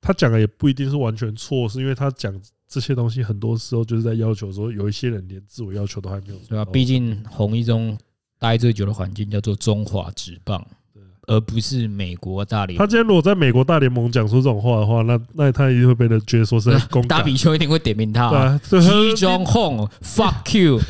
[0.01, 2.39] 他讲的也不一定是完全错，是因为他讲。
[2.73, 6.37] 这些东西很多时候就是在要求说，有一些人连自我要求都还没有。
[6.49, 7.95] 对啊，毕竟红一中
[8.39, 10.67] 待最久的环境叫做中华职棒，
[11.27, 12.87] 而不是美国大联盟。
[12.87, 17.07] 他今天如果在美国大联盟讲出这种话的话，那那他一定会被人觉得说是公。
[17.09, 18.59] 打比丘一定会点名他。
[18.61, 18.79] T.
[19.17, 20.87] John Hong，fuck you，Coach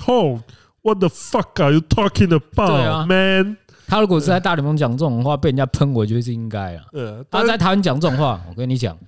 [0.06, 3.58] Hong，what the fuck are you talking about，man？
[3.86, 6.84] 他如果是在大联盟讲这种话，被人家喷，我觉得是应该啊。
[7.30, 8.98] 他在台湾讲这种话，我跟你讲。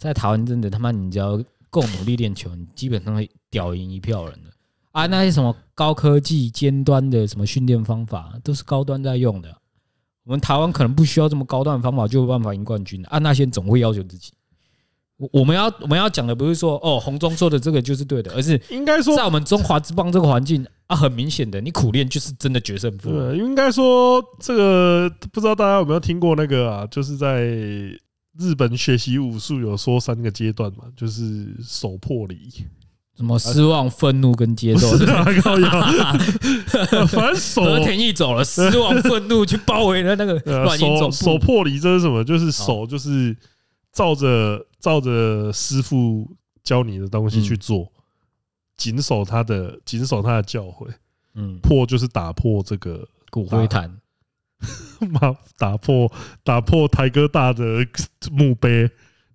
[0.00, 1.36] 在台湾真的他妈，你只要
[1.68, 4.50] 够努力练球，你基本上会屌赢一票人的
[4.92, 5.06] 啊！
[5.06, 9.54] 那些什么高科技尖端的什么训练方法，都是高端在用的。
[10.24, 13.04] 我们台湾可能不需要这么高端的方法，就有办法赢冠军。
[13.10, 14.32] 啊，那些总会要求自己。
[15.18, 23.10] 我我们要我们要讲的不是说哦，红中说的这个就是对的，而是应该说在我们中华之邦这个环境啊，很明显的，你苦练就是真的决胜负。
[23.10, 27.54] 对，应该说这个不知道大家有没有听过那个啊，就是在。
[28.38, 32.50] 日本学习武术有说三个阶段嘛，就是手破离，
[33.16, 34.88] 什么失望、愤怒跟接受。
[37.08, 40.38] 反正手和田一走了，失望、愤怒去包围了那个
[40.78, 42.22] 手手破离，这是什么？
[42.24, 43.36] 就是手就是
[43.92, 46.30] 照着照着师傅
[46.62, 47.90] 教你的东西去做，
[48.76, 50.88] 谨守他的谨守他的教诲。
[51.34, 53.92] 嗯，破就是打破这个骨灰坛。
[55.08, 56.10] 妈，打破
[56.44, 57.86] 打破台哥大的
[58.30, 58.90] 墓碑，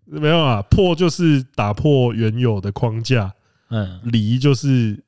[0.05, 0.61] 没有啊？
[0.63, 3.33] 破就是打破原有的框架，
[3.69, 5.03] 嗯，离就是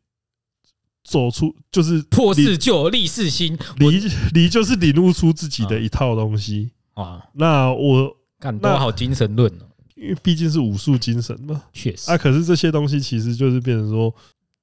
[1.03, 3.99] 走出，就是破四旧立四新，离
[4.33, 7.23] 离就是领悟出自己的一套东西啊。
[7.33, 12.17] 那我感到好精神论哦，因为毕竟是武术精神嘛，确实啊。
[12.17, 14.13] 可是这些东西其实就是变成说，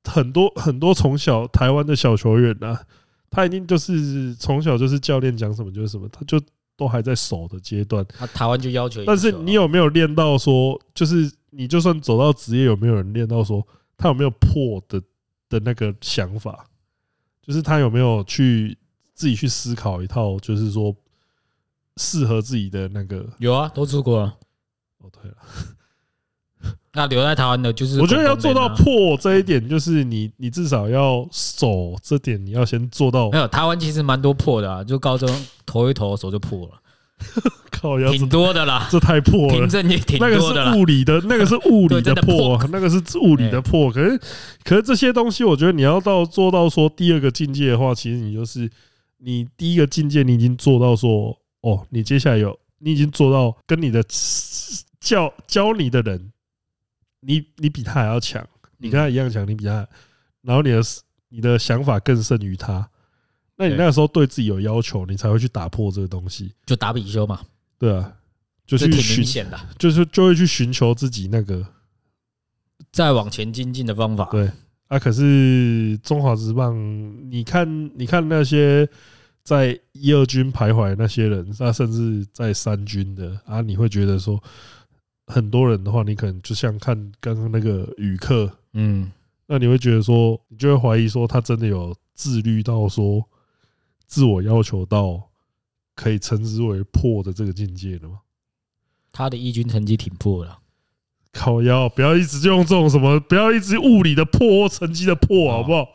[0.04, 2.80] 很多很多从小台湾的小球员啊。
[3.34, 6.40] 他一定就是从小就是教练讲什么就是什么，他就
[6.76, 8.04] 都还在守的阶段。
[8.08, 13.66] 他台湾就要求，但是你有没有练到说，就是你就算走到职业，有没有人练到说，
[13.96, 15.02] 他有没有破的
[15.48, 16.66] 的那个想法？
[17.42, 18.78] 就是他有没有去
[19.14, 20.94] 自己去思考一套，就是说
[21.96, 23.28] 适合自己的那个？
[23.38, 24.36] 有啊，都出过了。
[24.98, 25.36] 哦，对了。
[26.96, 33.28] 那留在台湾的，就是我觉得要做到破这一点，就是你你至少要守这点，你要先做到。
[33.30, 35.28] 没有台湾其实蛮多破的啊，就高中
[35.66, 36.80] 投一投手就破了，
[37.72, 39.54] 靠，挺多的啦，这太破了。
[39.54, 43.90] 凭证也挺多的，那个是物理的，那个是物理的破，那个是物理的破。
[43.90, 44.20] 可是
[44.62, 48.70] 可是这些东西，我觉得你要到做到说第二个境界的话，其实你就是
[49.18, 54.00] 你第一个境界，你已经做到说哦，你接下来有你已经做到跟你的
[55.00, 56.30] 教教你的人。
[57.26, 58.46] 你你比他还要强，
[58.78, 59.86] 你跟他一样强，你比他，
[60.42, 60.80] 然后你的
[61.28, 62.88] 你的想法更胜于他，
[63.56, 67.40] 那你那个时候对自己有要求，你才会去打破这个东西，就打比修嘛，
[67.78, 68.12] 对啊，
[68.66, 68.90] 就去
[69.24, 69.46] 寻，
[69.78, 71.66] 就是就会去寻求自己那个
[72.92, 74.26] 再往前精进的方法。
[74.30, 74.50] 对
[74.88, 76.76] 啊，可是中华职棒，
[77.30, 78.88] 你看，你看那些
[79.42, 84.40] 在一二军徘徊那些人，那甚至在三军的啊，你会觉得说，
[85.26, 89.10] 很多人的话，你可能就像看刚刚那个宇客，嗯，
[89.46, 93.24] 那你会觉得说，你就会怀疑说，他真的有自律到说，
[94.06, 95.30] 自我要求到
[95.94, 98.20] 可以称之为破的这个境界了吗？
[99.12, 100.58] 他的一军成绩挺破的，
[101.32, 105.88] 靠腰，不要一直就用这种什么，不要一直物理的破，成绩的破，好不好？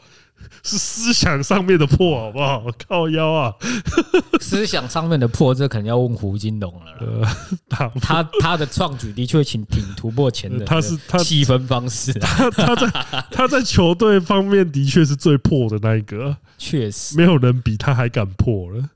[0.64, 2.66] 是思想上面的破，好不好？
[2.88, 3.54] 靠腰啊！
[4.42, 7.28] 思想上面的破，这可能要问胡金龙了。
[7.70, 12.92] 他他他的创举的确挺挺突破前的，他是他细分方式，他他在
[13.32, 18.90] 他在球队方面的确是最破的那一个，确实没有人比他还敢破了。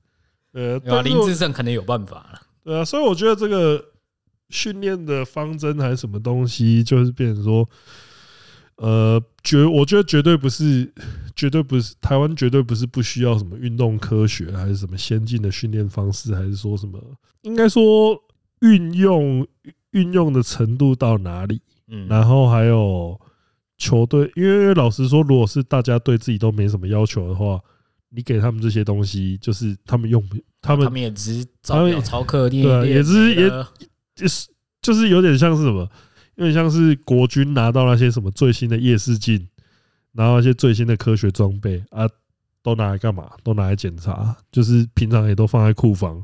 [0.54, 2.42] 呃，林志胜可能有办法了。
[2.64, 3.84] 对啊，所以我觉得这个。
[4.50, 7.68] 训练的方针还是什么东西，就是变成说，
[8.84, 10.92] 呃，绝我觉得绝对不是，
[11.36, 17.00] 绝对不是台湾绝对不是不需要什么运动科学，还是什么先进的训练方式，还是说什么，
[17.44, 18.22] 应该说
[18.60, 19.48] 运用
[19.92, 21.62] 运用的程度到哪里？
[21.88, 23.20] 嗯，然后还有
[23.78, 27.58] 球队，因为老实说，如果是大家对自己都没什么要求的话，
[28.10, 30.22] 你给他们这些东西，就是他们用
[30.62, 33.50] 他们他们也只是照表操课练，对，也是也。
[34.16, 34.48] 就是
[34.80, 35.90] 就是有点像是什么，
[36.36, 39.48] 有点像是国军拿到那些什么最新的夜视镜，
[40.14, 42.08] 拿到那些最新的科学装备啊，
[42.64, 43.30] 都拿来干嘛？
[43.44, 46.24] 都拿来检查，就是平常也都放在库房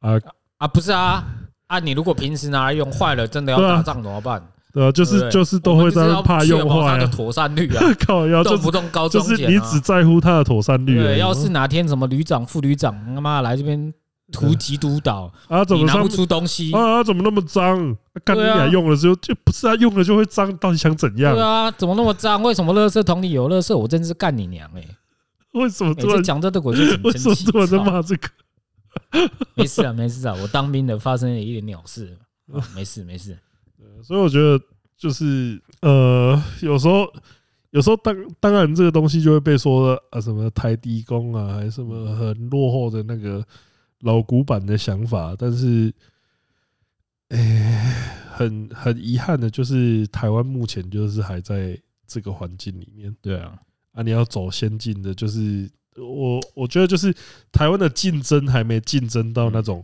[0.00, 0.18] 啊
[0.58, 1.24] 啊，不是啊
[1.68, 1.78] 啊！
[1.78, 4.42] 你如果平时拿来用坏了，真的要打仗怎么办？
[4.72, 10.98] 对啊，就是就是都会在怕用坏它的妥善率啊， 靠，要动不动高中就是你只在乎它的妥善率。
[10.98, 13.92] 对，要是哪天什么旅长、副旅长他妈来这边。
[14.32, 17.02] 突击督导啊，怎么拿不出东西啊？
[17.04, 17.96] 怎么那么脏？
[18.24, 21.32] 干你俩用了之后就不是啊，用了就会脏，到底想怎样？
[21.34, 22.42] 对啊，怎么那么脏？
[22.42, 23.76] 为什么垃圾桶里有垃圾？
[23.76, 24.84] 我真是干你娘哎！
[25.54, 27.44] 为什么突然讲这个我就很 生气？
[27.50, 28.28] 突然在骂这个？
[29.54, 32.16] 没事啊，没事啊，我当兵的发生了一点鸟事，
[32.74, 33.38] 没事没事。
[34.02, 34.60] 所以我觉得
[34.98, 37.06] 就是呃，有时候
[37.70, 43.44] 有时候当当然这个东西就会被说啊什么台低工啊，还是什么很落后的那个。
[44.00, 45.92] 老古板的想法，但是，
[47.28, 53.14] 哎，很很遗憾的，就是台湾目前就是还在这个环境里面。
[53.22, 53.58] 对啊，
[53.92, 57.12] 啊，你要走先进的，就是我我觉得就是
[57.50, 59.82] 台湾的竞争还没竞争到那种，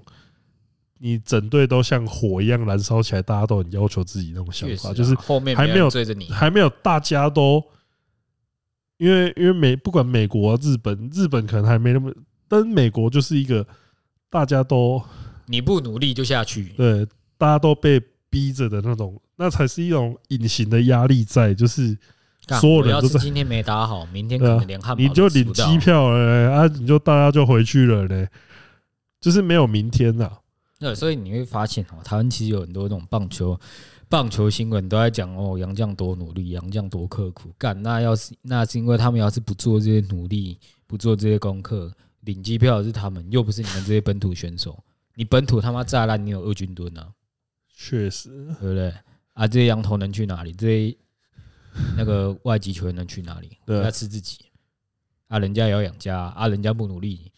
[0.99, 7.65] 你整队都像火一样燃烧起来，大家都很要求自己那种想法，就是后面还没有追着你，还没有大家都，
[8.99, 12.13] 因为因为美不管美国、日本，日本可能还没那么，
[12.47, 13.67] 但美国就是一个。
[14.33, 15.03] 大家都
[15.45, 21.95] 你不努力就下去，对，大家都被逼着的那种，那才是一种隐形的压力在，就是
[22.59, 28.27] 所有人都是今天没打好，明天可能连汉堡你就领机票了啊，你就大家就回去了呢，
[29.21, 30.31] 就是没有明天呐。
[30.79, 33.61] 对，所以你会发现哦，台湾其实有很多那种棒球
[34.09, 37.81] 棒球新闻都在讲哦，杨将多努力，杨将多刻苦干。
[37.83, 41.93] 那要是那是因为他们要是不做这些努力，不做这些功课。
[42.23, 44.83] 领机票的是他们，又不是你们这些本土选手。
[45.15, 47.13] 你本土他妈炸烂，你有二军蹲啊？
[47.75, 48.31] 确实，
[48.61, 48.95] 对不对？
[49.35, 50.53] 啊，这些羊头能去哪里？
[50.53, 50.97] 这些
[51.97, 53.59] 那个外籍球员能去哪里？
[53.67, 54.47] 要吃自己
[55.29, 55.39] 啊！
[55.39, 56.49] 人家也要养家啊！
[56.49, 57.33] 人家不努力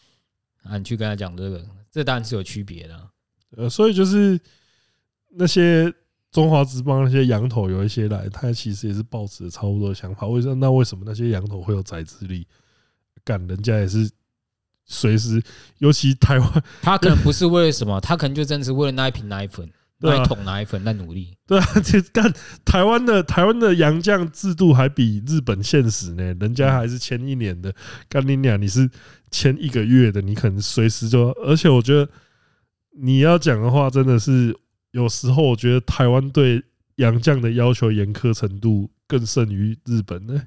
[0.62, 0.76] 啊！
[0.76, 3.10] 你去跟他讲这个，这当然是有区别的。
[3.56, 4.38] 呃，所以就是
[5.30, 5.92] 那些
[6.30, 10.26] 中华职棒那些羊头有一些来，他其实也是抱持差不多的想法。
[10.26, 10.54] 为什么？
[10.54, 12.46] 那为什么那些羊头会有宰制力？
[13.24, 14.08] 干人家也是。
[14.86, 15.42] 随时，
[15.78, 19.68] 尤其台湾，他可能不是为了什么，他可能就真的是为了那一瓶奶粉，
[19.98, 21.34] 那一桶奶粉在努力。
[21.46, 22.30] 对啊，这干
[22.64, 27.74] 台湾的台湾的洋将制度还比日本现实呢，人家还是签一年的，
[28.08, 28.90] 干你俩你是
[29.30, 32.06] 签一个月的，你可能随时就，而且我觉得
[32.92, 34.54] 你要讲的话，真的是
[34.90, 36.62] 有时候我觉得台湾对
[36.96, 40.42] 洋将的要求严苛程度更胜于日本呢。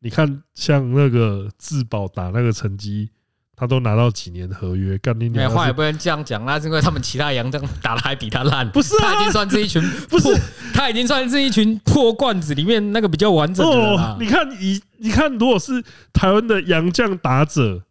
[0.00, 3.10] 你看，像那个自保打那个成绩。
[3.58, 5.50] 他都拿到几年合约，干你娘！
[5.50, 8.68] 话也不能这样讲，那是因为他们其他洋将打的还比他烂。
[8.70, 10.28] 不是，他已经算是一群， 不是，
[10.74, 13.74] 他已经算是一群破罐子里面那个比较完整的。
[13.74, 15.82] 哦，你看，你你看，如果是
[16.12, 17.82] 台湾的洋将打者，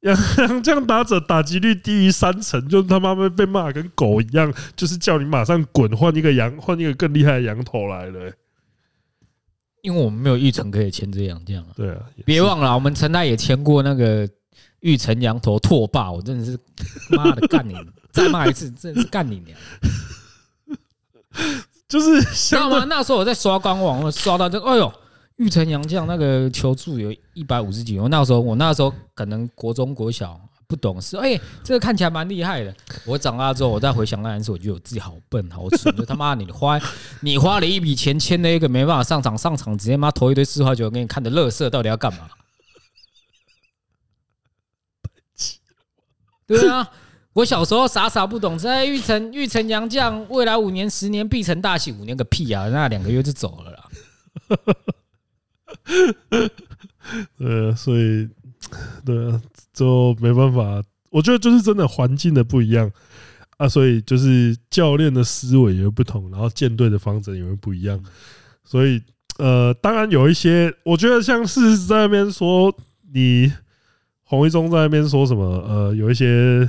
[0.00, 8.30] 洋洋将打者打击率低于三成，就他妈被被骂跟狗一样，就是叫你马上滚，换一个洋，换一个更厉害的洋头来了。
[9.86, 14.28] 因为我们没有玉成可以签这样这样啊，对啊，别忘了，我们陈大也签过那个
[14.80, 16.58] 玉成羊头拓霸，我真的是
[17.16, 17.72] 妈的干你！
[18.10, 19.56] 再骂一次，真的是干你娘！
[21.86, 22.84] 就是知道吗？
[22.88, 24.92] 那时候我在刷官网，我刷到这个，哎呦，
[25.36, 27.96] 玉成羊将那个求助有一百五十几。
[27.96, 32.74] 我那时候，我那时候可能国中国小不懂事，哎，这个看起来蛮厉害的。
[33.04, 35.94] 我长大之后，我再回想那件事，我觉得我自己好笨好蠢。
[35.96, 36.80] 就他妈你花
[37.20, 42.28] 你花了一笔钱签了一个没办法上场，上场直接妈投一堆四坏球给你看的乐色，到底要干嘛？
[46.46, 46.90] 对啊。
[47.32, 52.66] 我小时候傻傻不懂，在玉成玉成杨将，未来五年十年必成大器，五年个屁啊！
[52.70, 53.90] 那两个月就走了啦。
[57.36, 58.26] 呃，所以
[59.04, 59.38] 对啊，
[59.76, 60.82] 就没办法。
[61.10, 62.90] 我觉得就是真的环境的不一样
[63.58, 68.02] 啊，所以就是教练的思维也会不同，然后建队的方针也会不一样。
[68.64, 69.00] 所以
[69.38, 72.76] 呃，当然有一些，我觉得像是在那边说
[73.12, 73.52] 你
[74.24, 76.68] 洪一中在那边说什么，呃，有一些。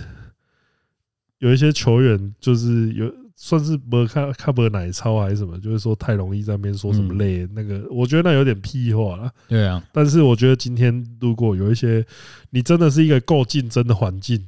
[1.40, 9.32] 有一些球员就是有算是不看看不奶超还是什么，就是说太容易在那边说什么累，那个我觉得那有点屁话了。
[9.48, 12.06] 对啊，但是我觉得今天如果有一些
[12.50, 14.44] 你真的是一个够竞争的环境，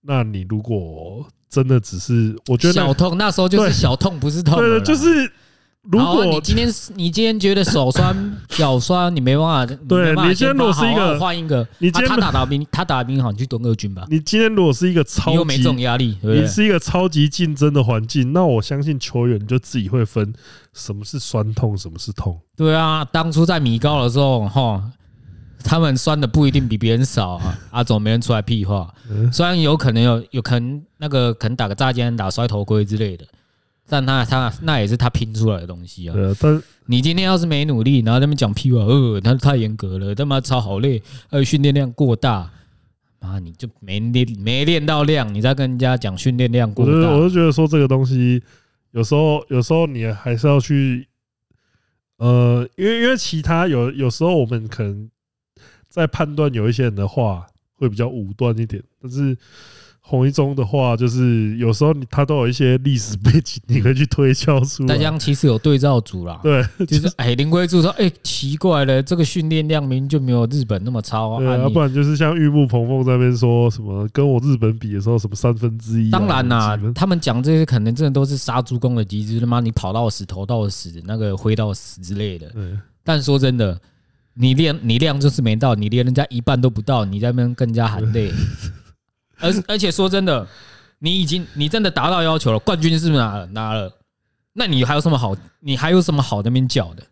[0.00, 5.30] 那你如果真的只是我觉得小痛，那时候就是小痛，不是痛，对，就是。
[5.90, 14.04] 如果你今天你今天觉得手酸脚酸，你没办法，对你今天如果是一个换一个，你今天他打打兵，他打兵好，你去蹲二军吧。
[14.10, 20.34] 你今天如果是一个超级，又没这种压力，你是一个超级竞争的环境，那我相信球员就自己会分
[20.72, 22.36] 什么是酸痛，什么是痛。
[22.56, 24.82] 对啊，当初在米高的时候，哈，
[25.62, 27.58] 他们酸的不一定比别人少啊。
[27.70, 28.92] 阿 总没人出来屁话，
[29.32, 33.24] 虽然有可能有有可能那个可能打个炸肩打摔头盔之类的。
[33.88, 36.12] 但他他那也是他拼出来的东西啊！
[36.12, 42.50] 对啊，但你今天要是没努力，然后他们讲屁话，呃，他太严格了，他妈操好累，呃，训练量过大，
[43.20, 48.42] 妈，你就没练没练到量，你再跟人家讲训练量过大，我就觉得说这个东西
[48.90, 51.06] 有时候有时候你还是要去，
[52.18, 55.08] 呃，因为因为其他有有时候我们可能
[55.88, 59.36] 在判断有一些人的话会比较武断一点，但是。
[60.08, 64.88] 洪一中的话，就是有时候你他都有一些历史背景，你可以去推敲出来。
[64.88, 71.38] 大家其实有对照组啦，对，就是哎，林龟柱说，哎，奇怪了，这个训练量明明就没有日本那么超啊。
[71.40, 76.08] 对，要不然就是像玉木鹏凤在那边说什么，跟我日本比的时候，什么三分之一。
[76.08, 82.48] 当然啦，他们讲这些可能真的都是杀猪工的机制，他妈你跑到死，投到死，那个挥到死之类的。
[82.50, 82.62] 对。
[83.02, 83.76] 但说真的，
[84.34, 88.30] 你练你量就是没到，你连人家一半都不到，你在那边更加含泪。
[89.38, 90.46] 而而且说真的，
[90.98, 93.92] 你已经你真的达到要求了，冠军是不是拿了拿了？
[94.54, 95.36] 那你还有什么好？
[95.60, 97.02] 你还有什么好那边叫的？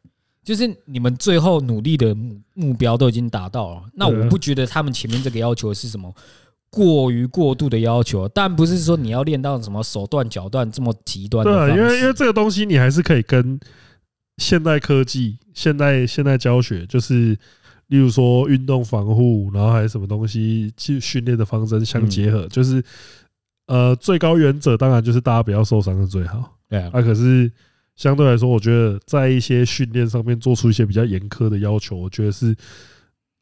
[0.43, 6.15] 就是你们最后努力的目目标都已经达到了，那我不觉得他们前面这个要求是什么
[6.71, 11.45] 过于过度的要求，但不是说你要练到什么手段脚段这么极端。
[11.45, 13.59] 对，因为因为这个东西你还是可以跟
[14.39, 17.39] 现代科技、现代现代教学就是。
[17.89, 22.83] 例如说运动防护，然后还有什么东西去训练的方针相结合，就是
[23.67, 26.57] 呃最高原则当然就是大家不要受伤是最好。
[26.67, 27.53] 对啊，可是
[27.95, 32.57] 相对来说，我觉得在一些训练上面做出一些比较严苛的要求，我觉得是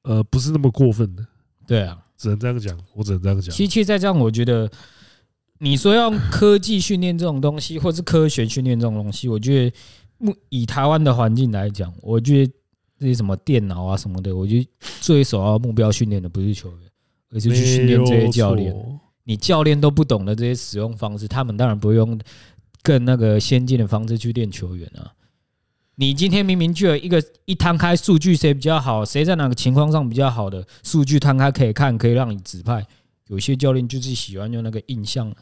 [0.03, 1.25] 呃不是那么过分的。
[1.65, 3.55] 对啊，只能这样讲，我只能这样讲。
[3.55, 4.69] 其实再这样，我觉得
[5.61, 12.53] 你说要科技训练这种东西，或是科学训练这种东西，我觉得以台湾的环境来讲，我觉得。
[13.03, 14.69] 这些什么电脑啊什么的，我觉得
[15.01, 16.91] 最首要目标训练的不是球员，
[17.31, 18.73] 而是去训练这些教练。
[19.25, 22.17] 你教练都不懂的这些使用方式，他们当然不会用
[22.81, 25.11] 更那个先进的方式去练球员啊。
[25.97, 32.87] 你今天明明就有一个一摊开数据，谁比较好，谁在哪个情况上比较好的数据摊开可以看，可以让你指派。
[33.27, 35.35] 有些教练就是喜欢用那个印象，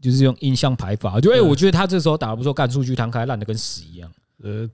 [0.00, 4.08] 就是用印象排法，就哎，我觉得他这时候打得不错，干数据摊开烂的跟屎一样。
[4.44, 4.70] 呃。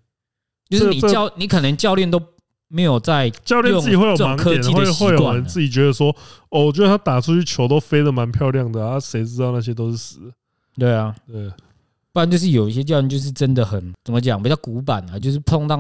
[0.68, 2.20] 就是你教你可能教练都
[2.68, 6.14] 没有在 教练自己会有盲点，会会有人自己觉得说
[6.50, 10.32] 哦，我觉得他打出去球都飞得蛮漂亮的啊，谁知道那些都是死？
[10.76, 11.50] 对啊，对，
[12.12, 15.78] 不然就是有一些教练就是真的很怎么讲，比较古板啊，就是碰到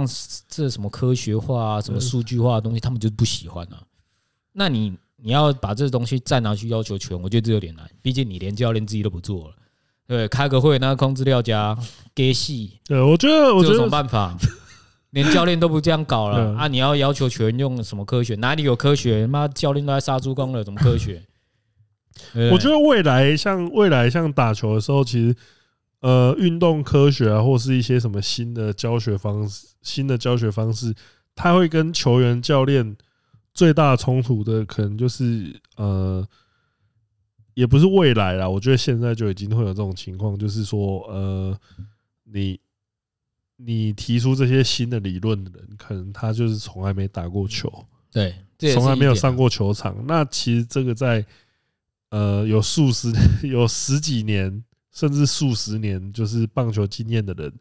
[0.48, 3.82] 这什么科学化啊、什么数据化的东西，他们就不喜欢啊。
[4.52, 9.54] 那你你要把这个东西再拿去要求球员，我觉得这有点难，毕竟你连教练自己都不做了。
[10.06, 11.76] 对，开个会，那个空资料夹
[12.14, 12.80] 给戏。
[12.86, 14.36] 对，我觉得我觉得有什么办法？
[15.10, 16.68] 连教练都不这样搞了啊！
[16.68, 18.34] 你要要求球员用什么科学？
[18.36, 19.26] 哪里有科学？
[19.26, 21.22] 妈，教练都在杀猪工了，怎么科学？
[22.52, 25.34] 我觉得未来像未来像打球的时候，其实
[26.00, 30.94] 呃，运动科学啊，或是一些什么新的教学方式、新的教学方式，
[31.34, 32.96] 他会跟球员教练
[33.54, 36.26] 最大冲突的可能就是呃，
[37.54, 41.58] 也不是未来啦，我觉得现在就已经会有这种情况，就是说呃，
[42.24, 42.60] 你
[43.58, 47.70] 你提出这些新的理论的人，可能他就是从来没打过球，
[48.10, 48.34] 对，
[48.72, 49.96] 从来没有上过球场。
[50.06, 51.22] 那其实这个在
[52.10, 53.12] 呃有数十
[53.46, 57.52] 有十几年甚至数十年就是棒球经验的人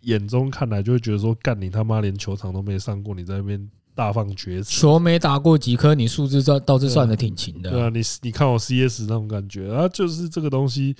[0.00, 3.70] 眼中看来，就会觉得说，干你他妈连球场都没上过，你在那边。
[3.94, 7.70] 大放厥词，球没打过几颗，你数字倒倒是算的挺勤的。
[7.70, 10.96] 对啊，你你看我 CS 那种感觉啊，就是这个东西，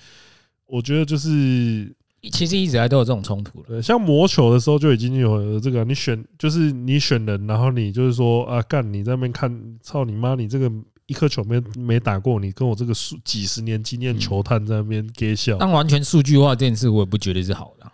[0.67, 1.91] 我觉得就是
[2.31, 9.53] 其实一直以来都有这种冲突对，像魔球的时候就已经有这个，你选就是你选人，然后你就是说啊，干你在那边看，
[9.83, 10.71] 操你妈，你这个
[11.07, 15.57] 一颗球没没打过，你跟我这个数几十年经验球探在那边给笑。
[15.59, 17.91] 但完全数据化这件事，我也不觉得是好的。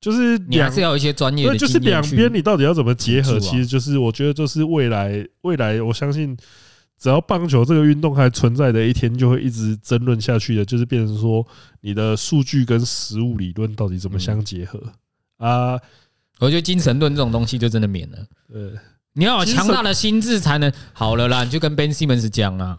[0.00, 3.40] 就是你还是要有一些专业的，就是两边你到底要怎么结合？
[3.40, 6.36] 其实就是我觉得，就是未来未来，我相信
[6.98, 10.64] 只要棒球这个运动还存在的一天，就会一直争论下去的。
[10.64, 11.46] 就是变成说，
[11.80, 14.80] 你的数据跟实物理论到底怎么相结合
[15.38, 15.78] 啊？
[16.38, 18.18] 我觉得精神论这种东西就真的免了。
[18.52, 18.72] 对，
[19.12, 21.44] 你要有强大的心智才能好了啦。
[21.44, 22.78] 你就跟 Ben Simmons 讲啊。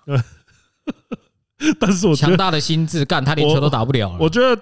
[1.79, 4.17] 但是我强大的心智，干他连球都打不了了。
[4.19, 4.61] 我觉得。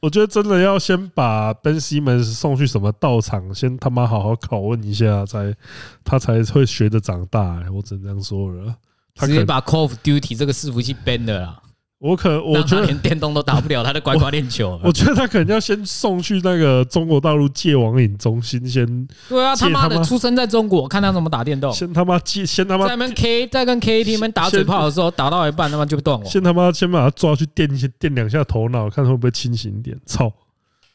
[0.00, 5.54] 我觉得真的要先把 Ben Simmons 送去什么道场，先他妈好好拷问一下，才
[6.02, 7.62] 他才会学着长大。
[7.70, 8.74] 我只能这样说了。
[9.20, 11.56] 他直接把 Call of Duty 这个伺服器 ban 了啦。
[11.98, 14.80] 我可我觉得连电动都打不了，他就乖乖练球我。
[14.88, 21.70] 我觉得他可能要先送去那个中国大陆戒网瘾中心，先对啊，他妈的出生在中国，看他怎么打电动。
[21.74, 26.26] 先他妈戒，先他妈在跟 K 在跟 KT 们打嘴炮的时候，打到一半他妈就断网。
[26.26, 27.68] 先他妈先把他抓去电
[27.98, 29.94] 电两下头脑，看他会不会清醒一点。
[30.06, 30.32] 操，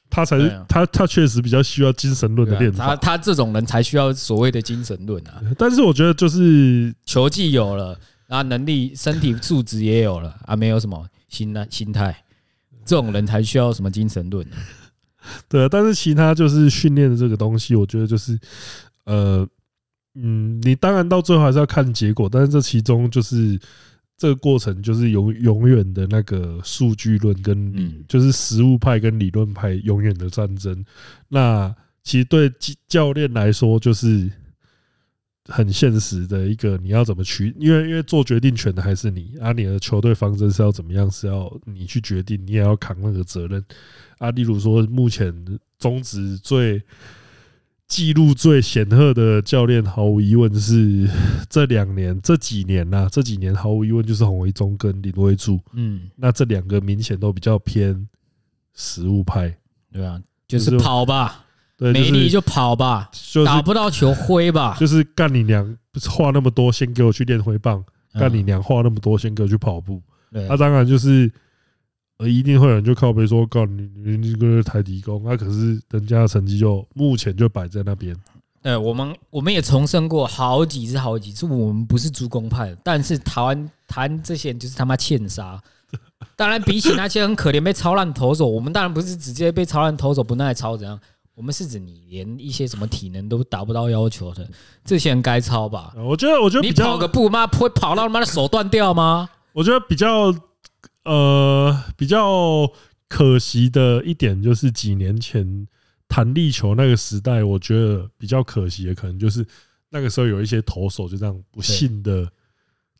[0.09, 2.87] 他才是他他确实比较需要精神论的练法。
[2.87, 5.39] 他他这种人才需要所谓的精神论啊。
[5.55, 7.95] 但是我觉得就是球技有了，
[8.27, 11.07] 然后能力、身体素质也有了啊，没有什么。
[11.27, 12.15] 心态，心态，
[12.85, 14.47] 这种人才需要什么精神论？
[15.49, 18.39] 对，但是其他就是训练的这个东西，我觉得就是，
[19.03, 19.45] 呃，
[20.13, 23.59] 嗯，你当然到最后还是要看结果，但是这其中就是
[24.17, 30.85] 这个过程，就是永永远的那个数据论跟就是实物派跟理论派永远的战争。
[31.27, 32.49] 那其实对
[32.87, 34.31] 教练来说，就是。
[35.47, 37.53] 很现实的一个，你要怎么取？
[37.59, 41.09] 因为因为做决定权的还是你啊，你的球队方针是要怎么样？
[41.09, 43.63] 是要你去决定，你也要扛那个责任
[44.17, 44.31] 啊。
[44.31, 45.33] 例如说，目前
[45.77, 46.81] 中职最
[47.87, 51.07] 记录最显赫的教练，毫无疑问是
[51.47, 55.59] 这两年这几年呐，这几年毫无疑问就是洪维忠跟林威柱。
[55.73, 58.07] 嗯，那这两个明显都比较偏
[58.73, 59.55] 实物派，
[59.93, 61.44] 对啊，就是跑吧。
[61.77, 63.09] 没力就跑吧，
[63.45, 65.77] 打不到球挥吧， 就是干你娘！
[66.09, 67.83] 话那么多，先给我去练挥棒。
[68.13, 68.63] 干你娘！
[68.63, 70.01] 话那么多，先给我去跑步。
[70.29, 71.29] 那当然就是，
[72.17, 75.21] 呃，一定会有人就靠背说，告你你这个台底工。
[75.25, 78.15] 那可是人家的成绩就目前就摆在那边。
[78.61, 85.61] 对，我们我们也重申过好几次好几次，我们不是主攻派的，但是台湾台湾这些人就是他妈欠杀。
[86.35, 90.99] 当然，比起那些很可怜被超烂投手，我们当然不是直接被超烂投手不耐操怎样。
[91.35, 94.49] 我们是指你连一些什么体能都达不到要求的，
[94.85, 95.93] 这些人该操吧？
[95.97, 99.29] 我觉得，我觉得你跑个步，妈不会跑到他妈的手断掉吗？
[99.51, 100.33] 我觉得比较
[101.03, 102.65] 呃比较
[103.07, 105.67] 可惜的一点就是几年前
[106.07, 109.45] 弹力球那个时代，我觉得比较可惜的可能就是
[109.89, 112.27] 那个时候有一些投手就这样不幸的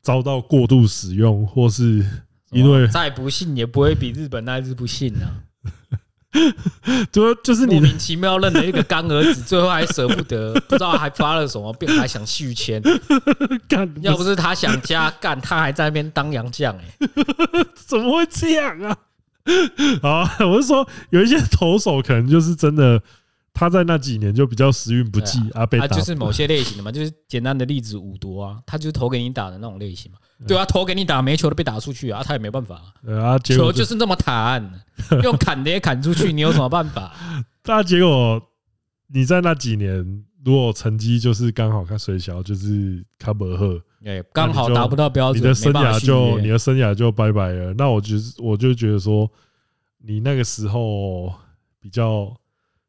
[0.02, 2.06] 遭到过度使用，或是
[2.52, 5.44] 因为再不幸也不会比日本那一支不幸啊。
[7.12, 12.82] 就就是你莫名其妙认了一个干儿子，最后还舍不得，不知道还发了什么病，还想续签。
[13.68, 17.10] 干，要不是他想加干，他还在那边当洋将哎，
[17.76, 18.98] 怎么会这样啊？
[20.02, 23.02] 啊，我是说有一些投手可能就是真的。
[23.58, 25.88] 他在那几年就比较时运不济啊，被打。
[25.88, 30.18] 就是某些类型的嘛，就是简单的例子，五夺啊，他就是投给你打的那种类型嘛。
[30.48, 32.94] 对啊，投给你打，没球都被打出去啊，他也没办法。
[33.08, 34.70] 啊，球就是那么弹，
[35.24, 37.14] 用砍的也砍出去，你有什么办法？
[37.66, 38.42] 那结果
[39.08, 47.74] 你在那几年，如果成绩就是刚好看水小，就是卡伯赫，哎，刚好达不到标准，你的生涯就你的生涯就拜拜了。
[47.74, 49.30] 那我觉得，我就觉得说，
[50.00, 51.34] 你那个时候
[51.80, 52.36] 比较。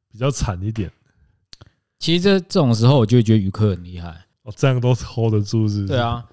[0.09, 0.90] 比较惨一点，
[1.99, 4.09] 其实这这种时候，我就会觉得宇克很厉害
[4.44, 5.86] 哦，这样都 hold 得住是不是？
[5.88, 6.24] 对啊，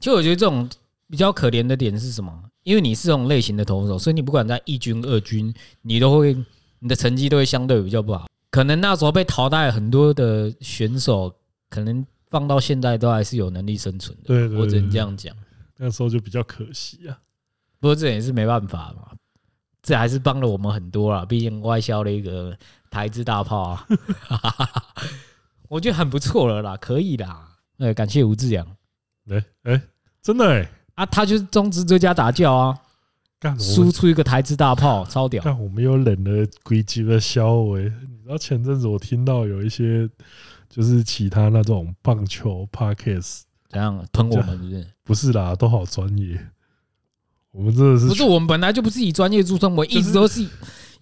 [0.00, 0.68] 就我觉得这种
[1.08, 2.32] 比较可怜的点是什么？
[2.62, 6.36] 因为你是这种类型的投手，所以你不管在一军、二军，你都会
[6.80, 8.26] 你的成绩都会相对比较不好。
[8.50, 11.34] 可能那时候被淘汰很多的选手，
[11.70, 14.24] 可能放到现在都还是有能力生存的。
[14.26, 15.34] 对，我只能这样讲。
[15.76, 17.18] 那时候就比较可惜啊，
[17.80, 19.12] 不过这也是没办法嘛，
[19.82, 21.24] 这还是帮了我们很多啦。
[21.24, 22.56] 毕竟外销了一个
[22.90, 23.86] 台资大炮啊，
[25.68, 27.48] 我觉得很不错了啦，可以啦。
[27.78, 28.66] 呃，感谢吴志阳。
[29.30, 29.82] 哎哎，
[30.22, 32.78] 真的哎啊，他就是中职最佳打教啊。
[33.40, 35.40] 干输出一个台资大炮，超屌！
[35.44, 37.84] 但我们又冷了规矩的消息。
[37.84, 40.10] 你知道前阵子我听到有一些，
[40.68, 44.86] 就是其他那种棒球 podcast 怎样喷我们，是不是？
[45.04, 46.36] 不是啦，都好专业。
[47.52, 48.24] 我们真的是不是？
[48.24, 50.44] 我们本来就不是以专业著称，我一直都是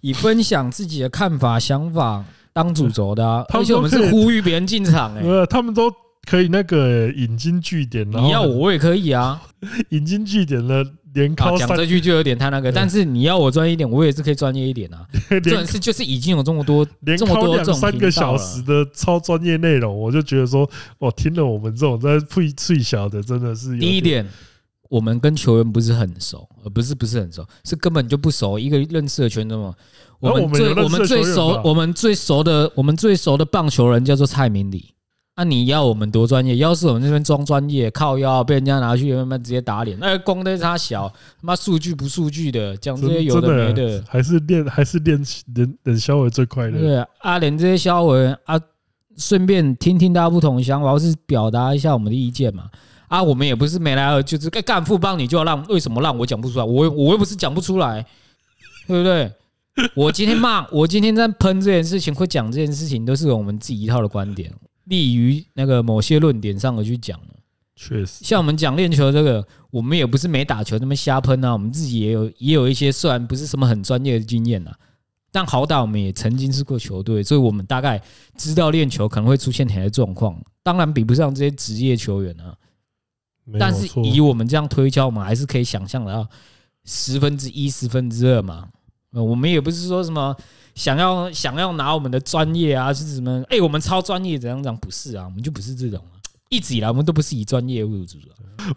[0.01, 2.23] 以分享自己的看法、想法
[2.53, 3.43] 当主轴的啊。
[3.49, 5.91] 而且我们是呼吁别人进场，哎，他们都
[6.27, 9.41] 可以那个引经据典，你要我我也可以啊，
[9.89, 10.85] 引经据典的。
[11.13, 15.03] 连讲这句就有点太那个，但是你要我专业一点，我也是可以专业一点啊。
[15.27, 16.85] 这件事就是已经有这么多，
[17.17, 20.69] 这么多这三个小时的超专业内容，我就觉得说，
[20.99, 24.23] 我听了我们这种在最最小的，真的是第一点，
[24.89, 28.59] 我们跟球员不是很熟，而不是不是很熟，是根本就不熟。
[28.59, 29.73] 一个认识的圈子嘛，
[30.19, 34.93] 我们最我们最熟，我们最熟的我们最熟的棒球人叫做蔡明礼。
[35.37, 36.57] 那、啊、你要我们多专业？
[36.57, 39.95] 要是我们这边装专业，靠腰被人家拿去慢慢直接打脸。
[39.99, 45.23] 那光对他小，他妈数据不数据的，讲这些有的没的，还是练还是练
[45.53, 46.79] 人人消为最快乐。
[46.79, 48.59] 对啊，啊，连这些消为啊，
[49.15, 52.63] 顺便听听大家不同的想法，或是表达一下我们的意见嘛。
[53.07, 56.65] 啊，我们也不是没来由，就是该干副帮你就要让，为什么让我讲不出来？
[56.65, 58.03] 我我又不是讲不出来，
[58.87, 59.31] 对不对？
[59.93, 64.51] 我今天骂，我今天在喷这件事情，会讲这件事情，都是我们自己一套的观点。
[64.87, 67.27] 利于那个某些论点上而去讲了，
[67.75, 74.71] 确实，像我们讲练球这个，我们也不是没打球那么瞎喷啊，我们自己也有也有一些虽然不是什么很专业的经验呐，
[75.31, 78.01] 但好歹我们也曾经是过球队，所以我们大概
[78.37, 80.41] 知道练球可能会出现哪些状况。
[80.63, 82.55] 当然比不上这些职业球员啊，
[83.59, 86.27] 但是以我们这样推敲，我们还是可以想象得到
[86.85, 88.69] 十分之一、十分之二嘛。
[89.11, 90.35] 我们也不是说什么。
[90.77, 93.43] 想要想要拿我们的专业啊，是什么？
[93.49, 94.77] 哎，我们超专业，怎样讲？
[94.77, 96.21] 不是啊，我们就不是这种啊。
[96.49, 98.27] 一直以来，我们都不是以专业为主的。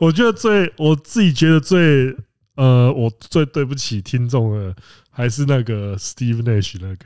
[0.00, 2.16] 我觉得最我自己觉得最
[2.56, 4.74] 呃，我最对不起听众的，
[5.10, 7.04] 还是那个 Steve Nash 那个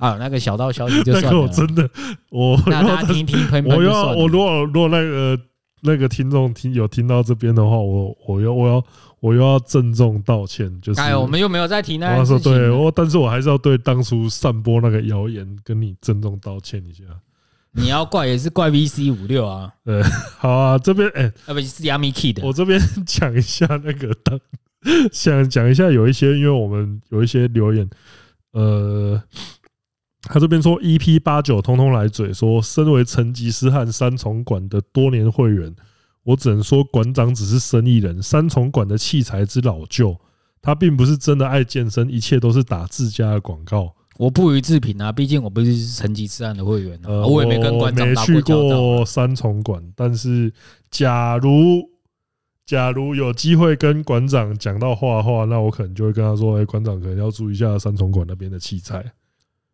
[0.00, 1.30] 啊，那个小道消息就算了。
[1.30, 1.90] 那个我真的，
[2.30, 5.38] 我那大家听一听喷喷，我要我如果如果那个
[5.82, 8.84] 那个听众听有听到这边的话，我我要我要。
[9.20, 12.16] 我又要郑重道歉，就是哎，我们又没有在提那。
[12.16, 17.04] 我说对，我但是我还是要对当初散播那个谣言跟你郑重道歉一下。
[17.72, 19.70] 你要怪也是怪 VC 五六啊。
[19.84, 20.02] 对，
[20.38, 24.40] 好啊，这边哎，啊不是 Yami Kid，我这边讲一下那个当，
[25.12, 27.86] 想讲一下有一些，因为我们有一些留言，
[28.52, 29.22] 呃，
[30.22, 35.74] 他这边说 EP 八九通通来嘴，说身为成吉思汗三重馆的多年会员。
[36.22, 38.22] 我只能说，馆长只是生意人。
[38.22, 40.14] 三重馆的器材之老旧，
[40.60, 43.94] 他并不是真的爱健身，一切都是打自家的广告。
[44.18, 48.62] 我不予置评啊，毕竟我不是成吉思汗的会员，呃，我也没跟馆长打过交道。
[48.62, 50.52] 没去过三重馆，但是
[50.90, 51.88] 假如
[52.66, 59.02] 假如有机会跟馆长讲到话的话，那我可能就会跟他说：“哎，馆长可能要注意一下三重馆那边的器材。”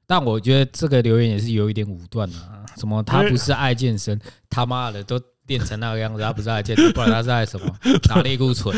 [0.06, 5.20] 但我觉得这个留言也是有一点武断啊， 什么他不是爱健身，他妈的都。
[5.46, 7.72] 练成那个样子，他不是爱健身，不然他是爱什么
[8.08, 8.74] 打类固醇？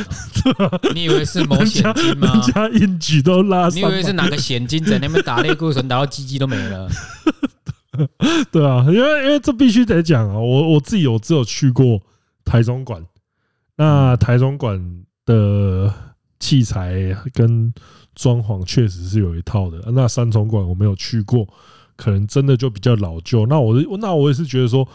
[0.95, 2.31] 你以为是某险金吗？
[2.31, 3.71] 人家硬举都拉。
[3.71, 6.87] 你以为是哪个险金在那边打类固醇，打到鸡鸡都没了？
[8.53, 11.99] 对啊，因为因为这必须得讲啊，我我自己有只有去过
[12.45, 13.03] 台中馆，
[13.79, 14.79] 那台中馆
[15.25, 15.91] 的
[16.39, 17.73] 器材跟
[18.19, 19.83] 装潢确实是有一套的。
[19.93, 21.47] 那三重馆我没有去过，
[21.97, 23.47] 可能真的就比较老旧。
[23.47, 24.87] 那我那我也是觉得说。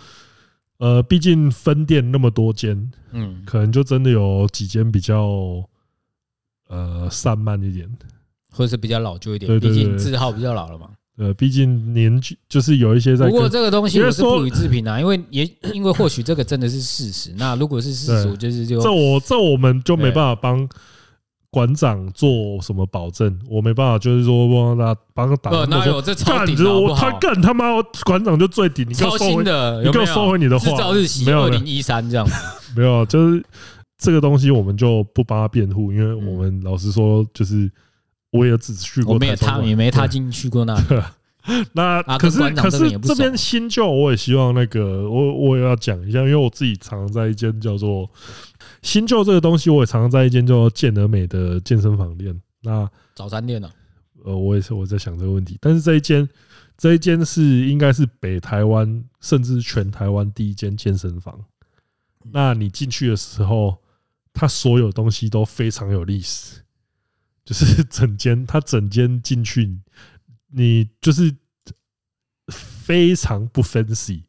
[0.80, 5.64] 呃，毕竟分店那么多间，嗯，可能就真的有几间比较
[6.68, 7.88] 呃散漫一点，
[8.52, 9.60] 或者是比较老旧一点。
[9.62, 10.90] 毕竟字号比较老了嘛。
[11.18, 13.28] 呃，毕竟年纪就是有一些在。
[13.28, 17.34] 不过这个东西我是不予置评啊， 因为也因为或许这个真的是事实。
[17.38, 20.68] 那如果是事实，就是就这我这我们就没办法帮。
[21.54, 23.40] 馆长做什么保证？
[23.48, 25.52] 我没办法，就是说帮他帮他打。
[25.52, 30.72] 不，哪有这超顶我他干他妈馆长就最顶，你给我收回的，你给我收回你的话。
[30.72, 32.28] 制造日期二零一三这样。
[32.76, 33.46] 没有，就是
[34.00, 37.72] 这个东西我们就不帮他辩护，因为我们老实说，就是
[38.32, 40.76] 我也只去过，我没有他也没他进去过那。
[41.74, 48.10] 那可是可是这边新旧，我也希望那个我我也要讲一下，因为我自己常在一间叫做。
[48.84, 52.40] 新旧这个东西，我也常常在一间叫健而美的健身房练。
[52.62, 53.72] 那早餐店呢？
[54.24, 55.58] 呃，我也是我在想这个问题。
[55.60, 56.28] 但是这一间
[56.78, 61.38] 这一间是应该是北台湾甚至全台湾第一间健身房。
[62.32, 63.78] 那你进去的时候，
[64.32, 66.62] 它所有东西都非常有历史，
[67.44, 69.78] 就是整间它整间进去，
[70.52, 71.36] 你就是
[72.48, 74.24] 非常不 fancy。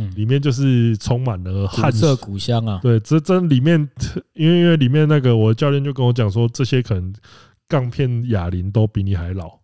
[0.00, 2.78] 嗯，里面就是充满了汉色古香啊。
[2.80, 3.76] 对，这这里面，
[4.34, 7.12] 因为因为里面那个我教练就跟我讲说，这些可能
[7.66, 9.58] 杠片哑铃都比你还老。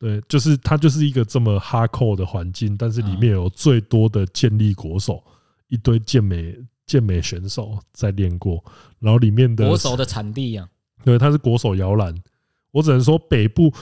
[0.00, 5.22] 对，就是它就是一个这么哈扣的环境，但是里面有最多的健力国手，
[5.68, 8.60] 一堆健美健美选手在练过，
[8.98, 10.66] 然后里面的国手的产地啊，
[11.04, 12.12] 对，它是国手摇篮。
[12.72, 13.72] 我只能说北部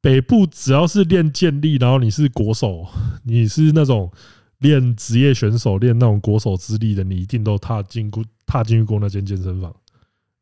[0.00, 2.86] 北部只要是练健力，然后你是国手，
[3.24, 4.08] 你是那种。
[4.64, 9.70] 练职业选手，练那种国手资历的，你一定都踏进过、踏进去过那间健身房。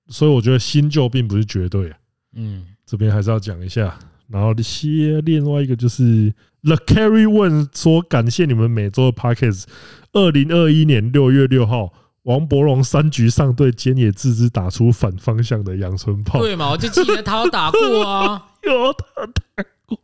[0.08, 1.92] 所以我觉得新旧并不是绝对。
[2.36, 3.98] 嗯，这边还是要讲一下。
[4.28, 9.64] 然后这些另外一个就是 The Carry One 说感谢你们每周的 Podcast。
[10.12, 11.92] 二零二一年六月六号，
[12.22, 16.38] 王柏荣三局上对菅野智之打出反方向的阳春炮。
[16.40, 16.70] 对嘛？
[16.70, 19.98] 我就记得他有打过啊， 有他打过。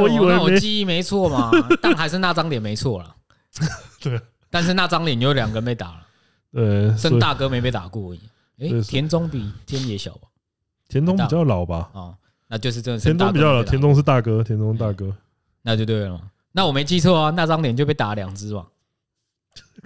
[0.00, 1.50] 我以为我记忆没错嘛，
[1.82, 3.16] 但还是那张脸没错了。
[4.00, 6.06] 对，但是那张脸有两个被打了，
[6.52, 8.20] 呃，剩大哥没被打过而已。
[8.58, 10.28] 哎，田中比天野小吧？
[10.88, 11.90] 田中比较老吧？
[11.92, 12.14] 啊，
[12.48, 13.00] 那就是真的。
[13.00, 15.14] 田中比较老，田中是大哥，田中大哥，
[15.62, 16.20] 那就对了。
[16.52, 18.66] 那我没记错啊，那张脸就被打两只嘛。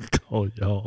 [0.29, 0.85] 靠腰！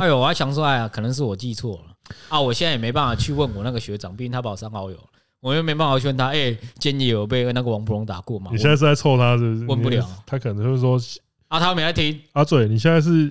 [0.00, 1.96] 哎呦，我还想说，哎呀，可能是我记错了
[2.28, 2.40] 啊！
[2.40, 4.96] 我现在也没办法去问我那个学长，毕竟他把我删好友，
[5.40, 6.26] 我又没办法去问他。
[6.26, 8.50] 哎，菅野有被那个王柏融打过吗？
[8.52, 9.66] 你现在是在臭他，是不是？
[9.66, 10.98] 问不了，他可能就是说。
[11.50, 13.28] 阿涛没来听阿嘴，你现在是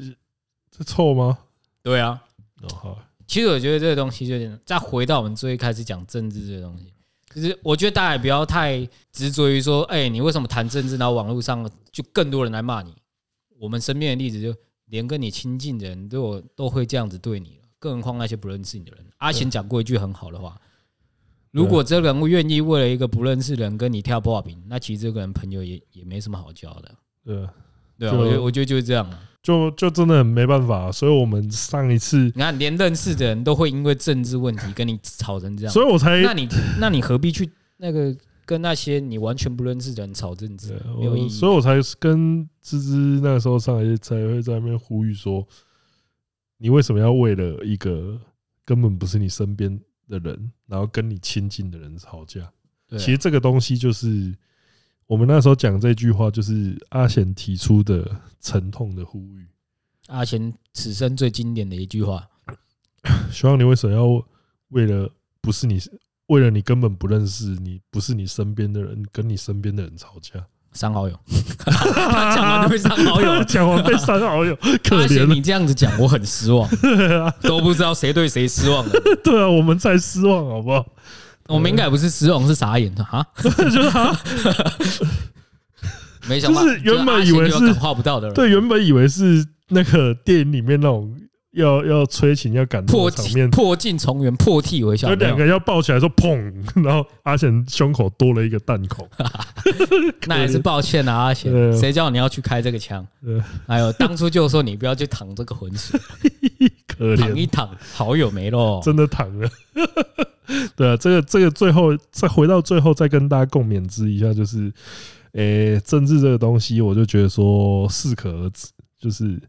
[0.76, 1.38] 是臭吗？
[1.82, 2.22] 对啊，
[2.62, 3.00] 哦好。
[3.26, 6.92] 其实我觉得这个东西就是再回到我们最开始讲政治这个东西，
[7.34, 10.98] 其实我觉得大家也不要太执着于说，哎，你为什么谈政治？
[10.98, 12.94] 然后网络上就更多人来骂你。
[13.58, 14.54] 我们身边的例子，就
[14.88, 19.06] 连跟你亲近的人都有都会这样子对你，更何况那些不认识你的人。
[19.20, 20.60] 阿贤讲过一句很好的话：
[21.52, 26.96] 如果这个人愿意为了一个不认识的人跟你跳薄饼，那其实这个人朋友也也没什么好交的。
[27.24, 27.48] 对。
[28.00, 29.08] 对啊，我觉得我觉得就是这样，
[29.44, 36.48] 就就真的很没办法，所以我们上一次你看，连认识的人都会因为政治问题跟你吵成这样，所以我才，那你
[36.80, 40.74] 那你何必去那个跟那些你完全不认识的人吵政治？
[40.98, 45.46] 没有意义，所以我才跟芝芝那个时候上来才会在那边呼吁说，
[46.58, 48.18] 你为什么要为了一个
[48.64, 49.78] 根本不是你身边
[50.08, 52.50] 的人，然后跟你亲近的人吵架？
[52.92, 54.34] 其实这个东西就是。
[55.10, 58.08] 我们那时候讲这句话，就是阿贤提出的
[58.40, 59.48] 沉痛的呼吁。
[60.06, 62.24] 阿贤此生最经典的一句话：
[63.32, 64.06] 希望你为什么要
[64.68, 65.10] 为了
[65.42, 65.82] 不是你，
[66.28, 70.46] 为了你根本不认识你，不是你身边的人，跟你身边的人吵架？
[70.74, 71.20] 删好友，
[71.66, 75.26] 讲完就被删好友， 讲完被删好友，可怜。
[75.26, 76.70] 你这样子讲，我很失望。
[77.42, 78.92] 都不知道谁对谁失望了。
[79.24, 80.86] 对啊，我们在失望，好不好？
[81.50, 84.18] 我们应该不是失望，是傻眼的哈， 就是哈，
[86.28, 91.14] 没想到，就是原本以为是画不到的，对，原本以为是那个电影里面那种
[91.52, 95.16] 要要催情要感动场面，破镜重圆，破涕为笑，有。
[95.16, 99.08] 两个要抱起来说砰，然后阿贤胸口多了一个弹孔，
[100.28, 103.06] 那也是抱歉啊，阿贤，谁叫你要去开这个枪？
[103.66, 106.00] 哎呦当初就说你不要去淌这个浑水，
[106.88, 109.50] 可一躺，好友没喽，真的躺了。
[110.76, 114.72] 对啊，这个这个最后再回到最后再跟大家共勉之一下，就是，
[115.34, 118.68] 诶，政治这个东西，我就觉得说适可而止，
[119.00, 119.40] 就是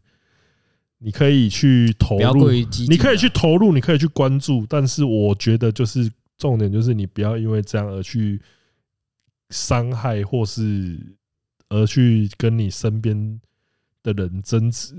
[1.03, 2.51] 你可以去投入，
[2.87, 8.39] 你可以去投入，你可以去关注，但是我觉得就是重点就是你不要因为这样而去
[9.49, 10.99] 伤害，或是
[11.69, 13.41] 而去跟你身边
[14.03, 14.93] 的人争执。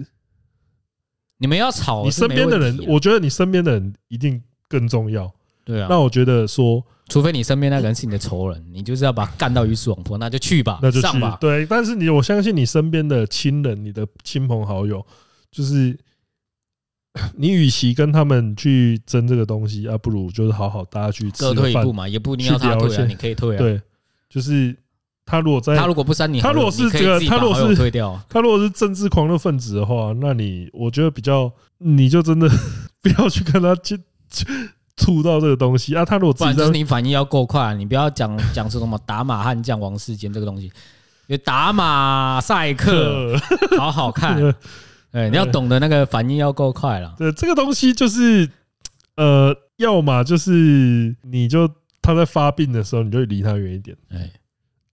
[1.39, 5.33] 你们要吵，你身边的人，我觉得你身边的人一定更重要。
[5.65, 11.39] 对啊，那我觉得说，除非你身边那个人是你的仇人，你就是要把他干到鱼死网破，那就去吧，那就去上吧。
[11.41, 15.05] 对，但是你，我相信你身边的亲人、你的亲朋好友，
[15.53, 15.97] 就是
[17.37, 23.59] 你与其跟他们去争这个东西，啊，不如就是好好大家去各退一步嘛，也不一定要他退啊，你可以退啊。
[23.59, 23.81] 对，
[24.29, 24.77] 就是
[25.25, 32.49] 他如果在，他如果不删你，他如果是这个，他如果是退掉，他如果是政治狂热分子的话，那你我觉得比较，你就真的
[33.01, 34.01] 不要去跟他去。
[34.95, 40.71] 触到这个东西啊，他如果不然就是你反应要够快，你不要讲讲出什么打马悍将王世坚这个东西，
[41.27, 43.35] 就打马赛克
[43.79, 44.37] 好好看，
[45.13, 47.15] 哎，你要懂得那个反应要够快了。
[47.17, 48.49] 对，这个东西就是
[49.17, 51.69] 呃，要么就是你就
[52.01, 53.97] 他在发病的时候，你就离他远一点，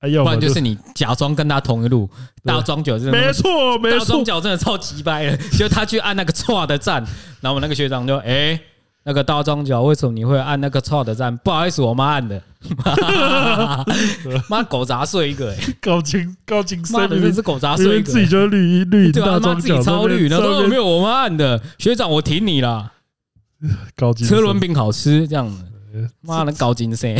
[0.01, 2.09] 哎，要不然就是你假装跟他同一路。
[2.43, 7.03] 大装脚真的没错，没错，大装脚真的超级掰的，就他去按那个错的站，
[7.41, 8.59] 然后我们那个学长就哎。
[9.03, 11.35] 那个大庄脚，为什么你会按那个错的赞？
[11.37, 12.41] 不好意思，我妈按的。
[14.49, 21.61] 妈狗杂碎一个，哎，高精高精，妈的，真是狗杂碎一个，自己就绿一绿，对啊，妈自己超绿，然后没有我妈按的。
[21.77, 22.91] 学长，我挺你啦。
[23.95, 25.65] 高精车轮饼好吃，这样子。
[26.21, 27.17] 妈的，高精神。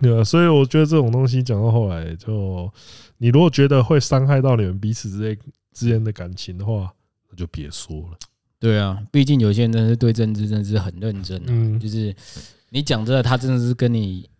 [0.00, 2.68] 对啊，所以我觉得这种东西讲到后来，就
[3.18, 5.38] 你如果觉得会伤害到你们彼此之间
[5.72, 6.92] 之间的感情的话，
[7.30, 8.18] 那就别说了。
[8.62, 11.78] 对啊，毕竟有些人真的是对政治真的是很认真啊。
[11.80, 12.14] 就是
[12.70, 14.30] 你讲这个，他真的是跟你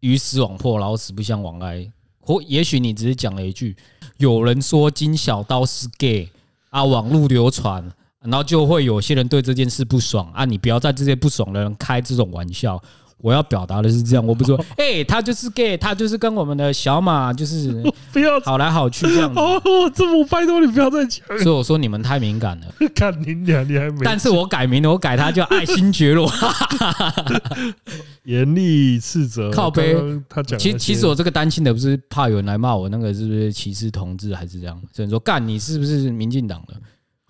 [0.00, 1.88] 鱼死网破，老死不相往来。
[2.18, 3.76] 或也许你只是讲了一句，
[4.16, 6.28] 有人说金小刀是 gay
[6.70, 7.88] 啊，网络流传，
[8.20, 10.44] 然后就会有些人对这件事不爽啊。
[10.44, 12.82] 你不要在这些不爽的人开这种玩笑。
[13.20, 17.72] 我要表达的是这样，我不是说， 哎，他就是 gay，他就是跟我们的小马就是
[18.12, 19.38] 不要好来好去这样子。
[19.40, 19.60] 哦，
[19.94, 21.26] 这么拜托你不要再讲。
[21.38, 22.66] 所以我说你们太敏感了。
[22.94, 23.98] 看你俩，你还没。
[24.04, 26.30] 但是我改名了，我改他叫爱新觉罗。
[28.24, 29.50] 严厉斥责。
[29.50, 29.96] 靠背。
[30.28, 30.58] 他讲。
[30.58, 34.80] 其其实我这个担心的不是怕有人来骂我，那个是不是歧视同志还是这样？
[34.92, 36.74] 只能说干你是不是民进党的？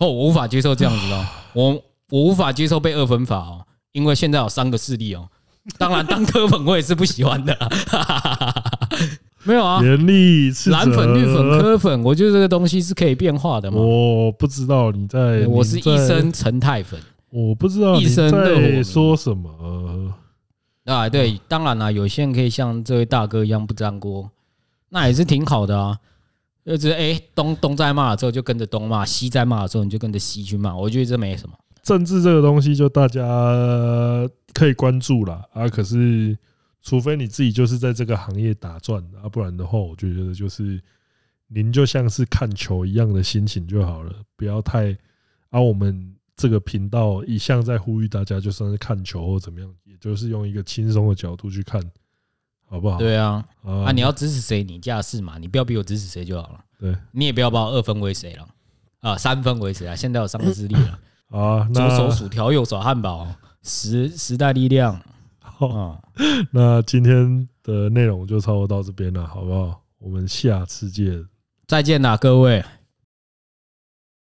[0.00, 5.26] 哦，我无法接受这样子哦，我我无法接受被二分法哦，因为现在有三个势力哦。
[5.76, 7.56] 当然，当科粉我也是不喜欢的。
[9.44, 13.78] 没有啊，严厉蓝粉、绿粉、科粉，我觉得这个东西是可以变化的嘛。
[13.78, 17.00] 我不知道你在，我是医生陈太粉，
[17.30, 20.12] 我不知道医生在说什么。
[20.84, 24.28] 啊，对，当然了，有些人可以像这位大哥一样不粘锅，
[24.88, 25.96] 那也是挺好的啊。
[26.66, 31.54] 就是哎，东东在骂的时候就跟着东骂，西在骂的时候你就跟着西去骂，我觉得这没什么。
[31.88, 33.24] 政治这个东西，就大家
[34.52, 35.66] 可以关注了啊。
[35.66, 36.36] 可是，
[36.82, 40.78] 除非你自己就是在这个行业打转啊，不然的话，我觉得就是
[41.46, 44.94] 您就像是看球一样的心情就好了，不要太。
[45.48, 51.82] 啊，我们这个频道一向在呼吁大家，就算是看球或怎么样，也就是用一个轻松的角度去看，
[52.68, 52.98] 好不好？
[52.98, 56.62] 对啊，啊，你要支持谁，你家事嘛，你不要逼我支持谁就好了。
[56.78, 58.46] 对，你也不要把我二分为谁了
[59.00, 59.96] 啊，三分为谁啊？
[59.96, 61.00] 现在有三个之力了。
[61.30, 63.26] 啊，左手薯条，右手汉堡，
[63.62, 65.00] 时时代力量。
[65.40, 66.00] 好，
[66.50, 69.80] 那今天的内容就差不多到这边了，好不好？
[69.98, 71.26] 我们下次见，
[71.66, 72.64] 再见啦，各位。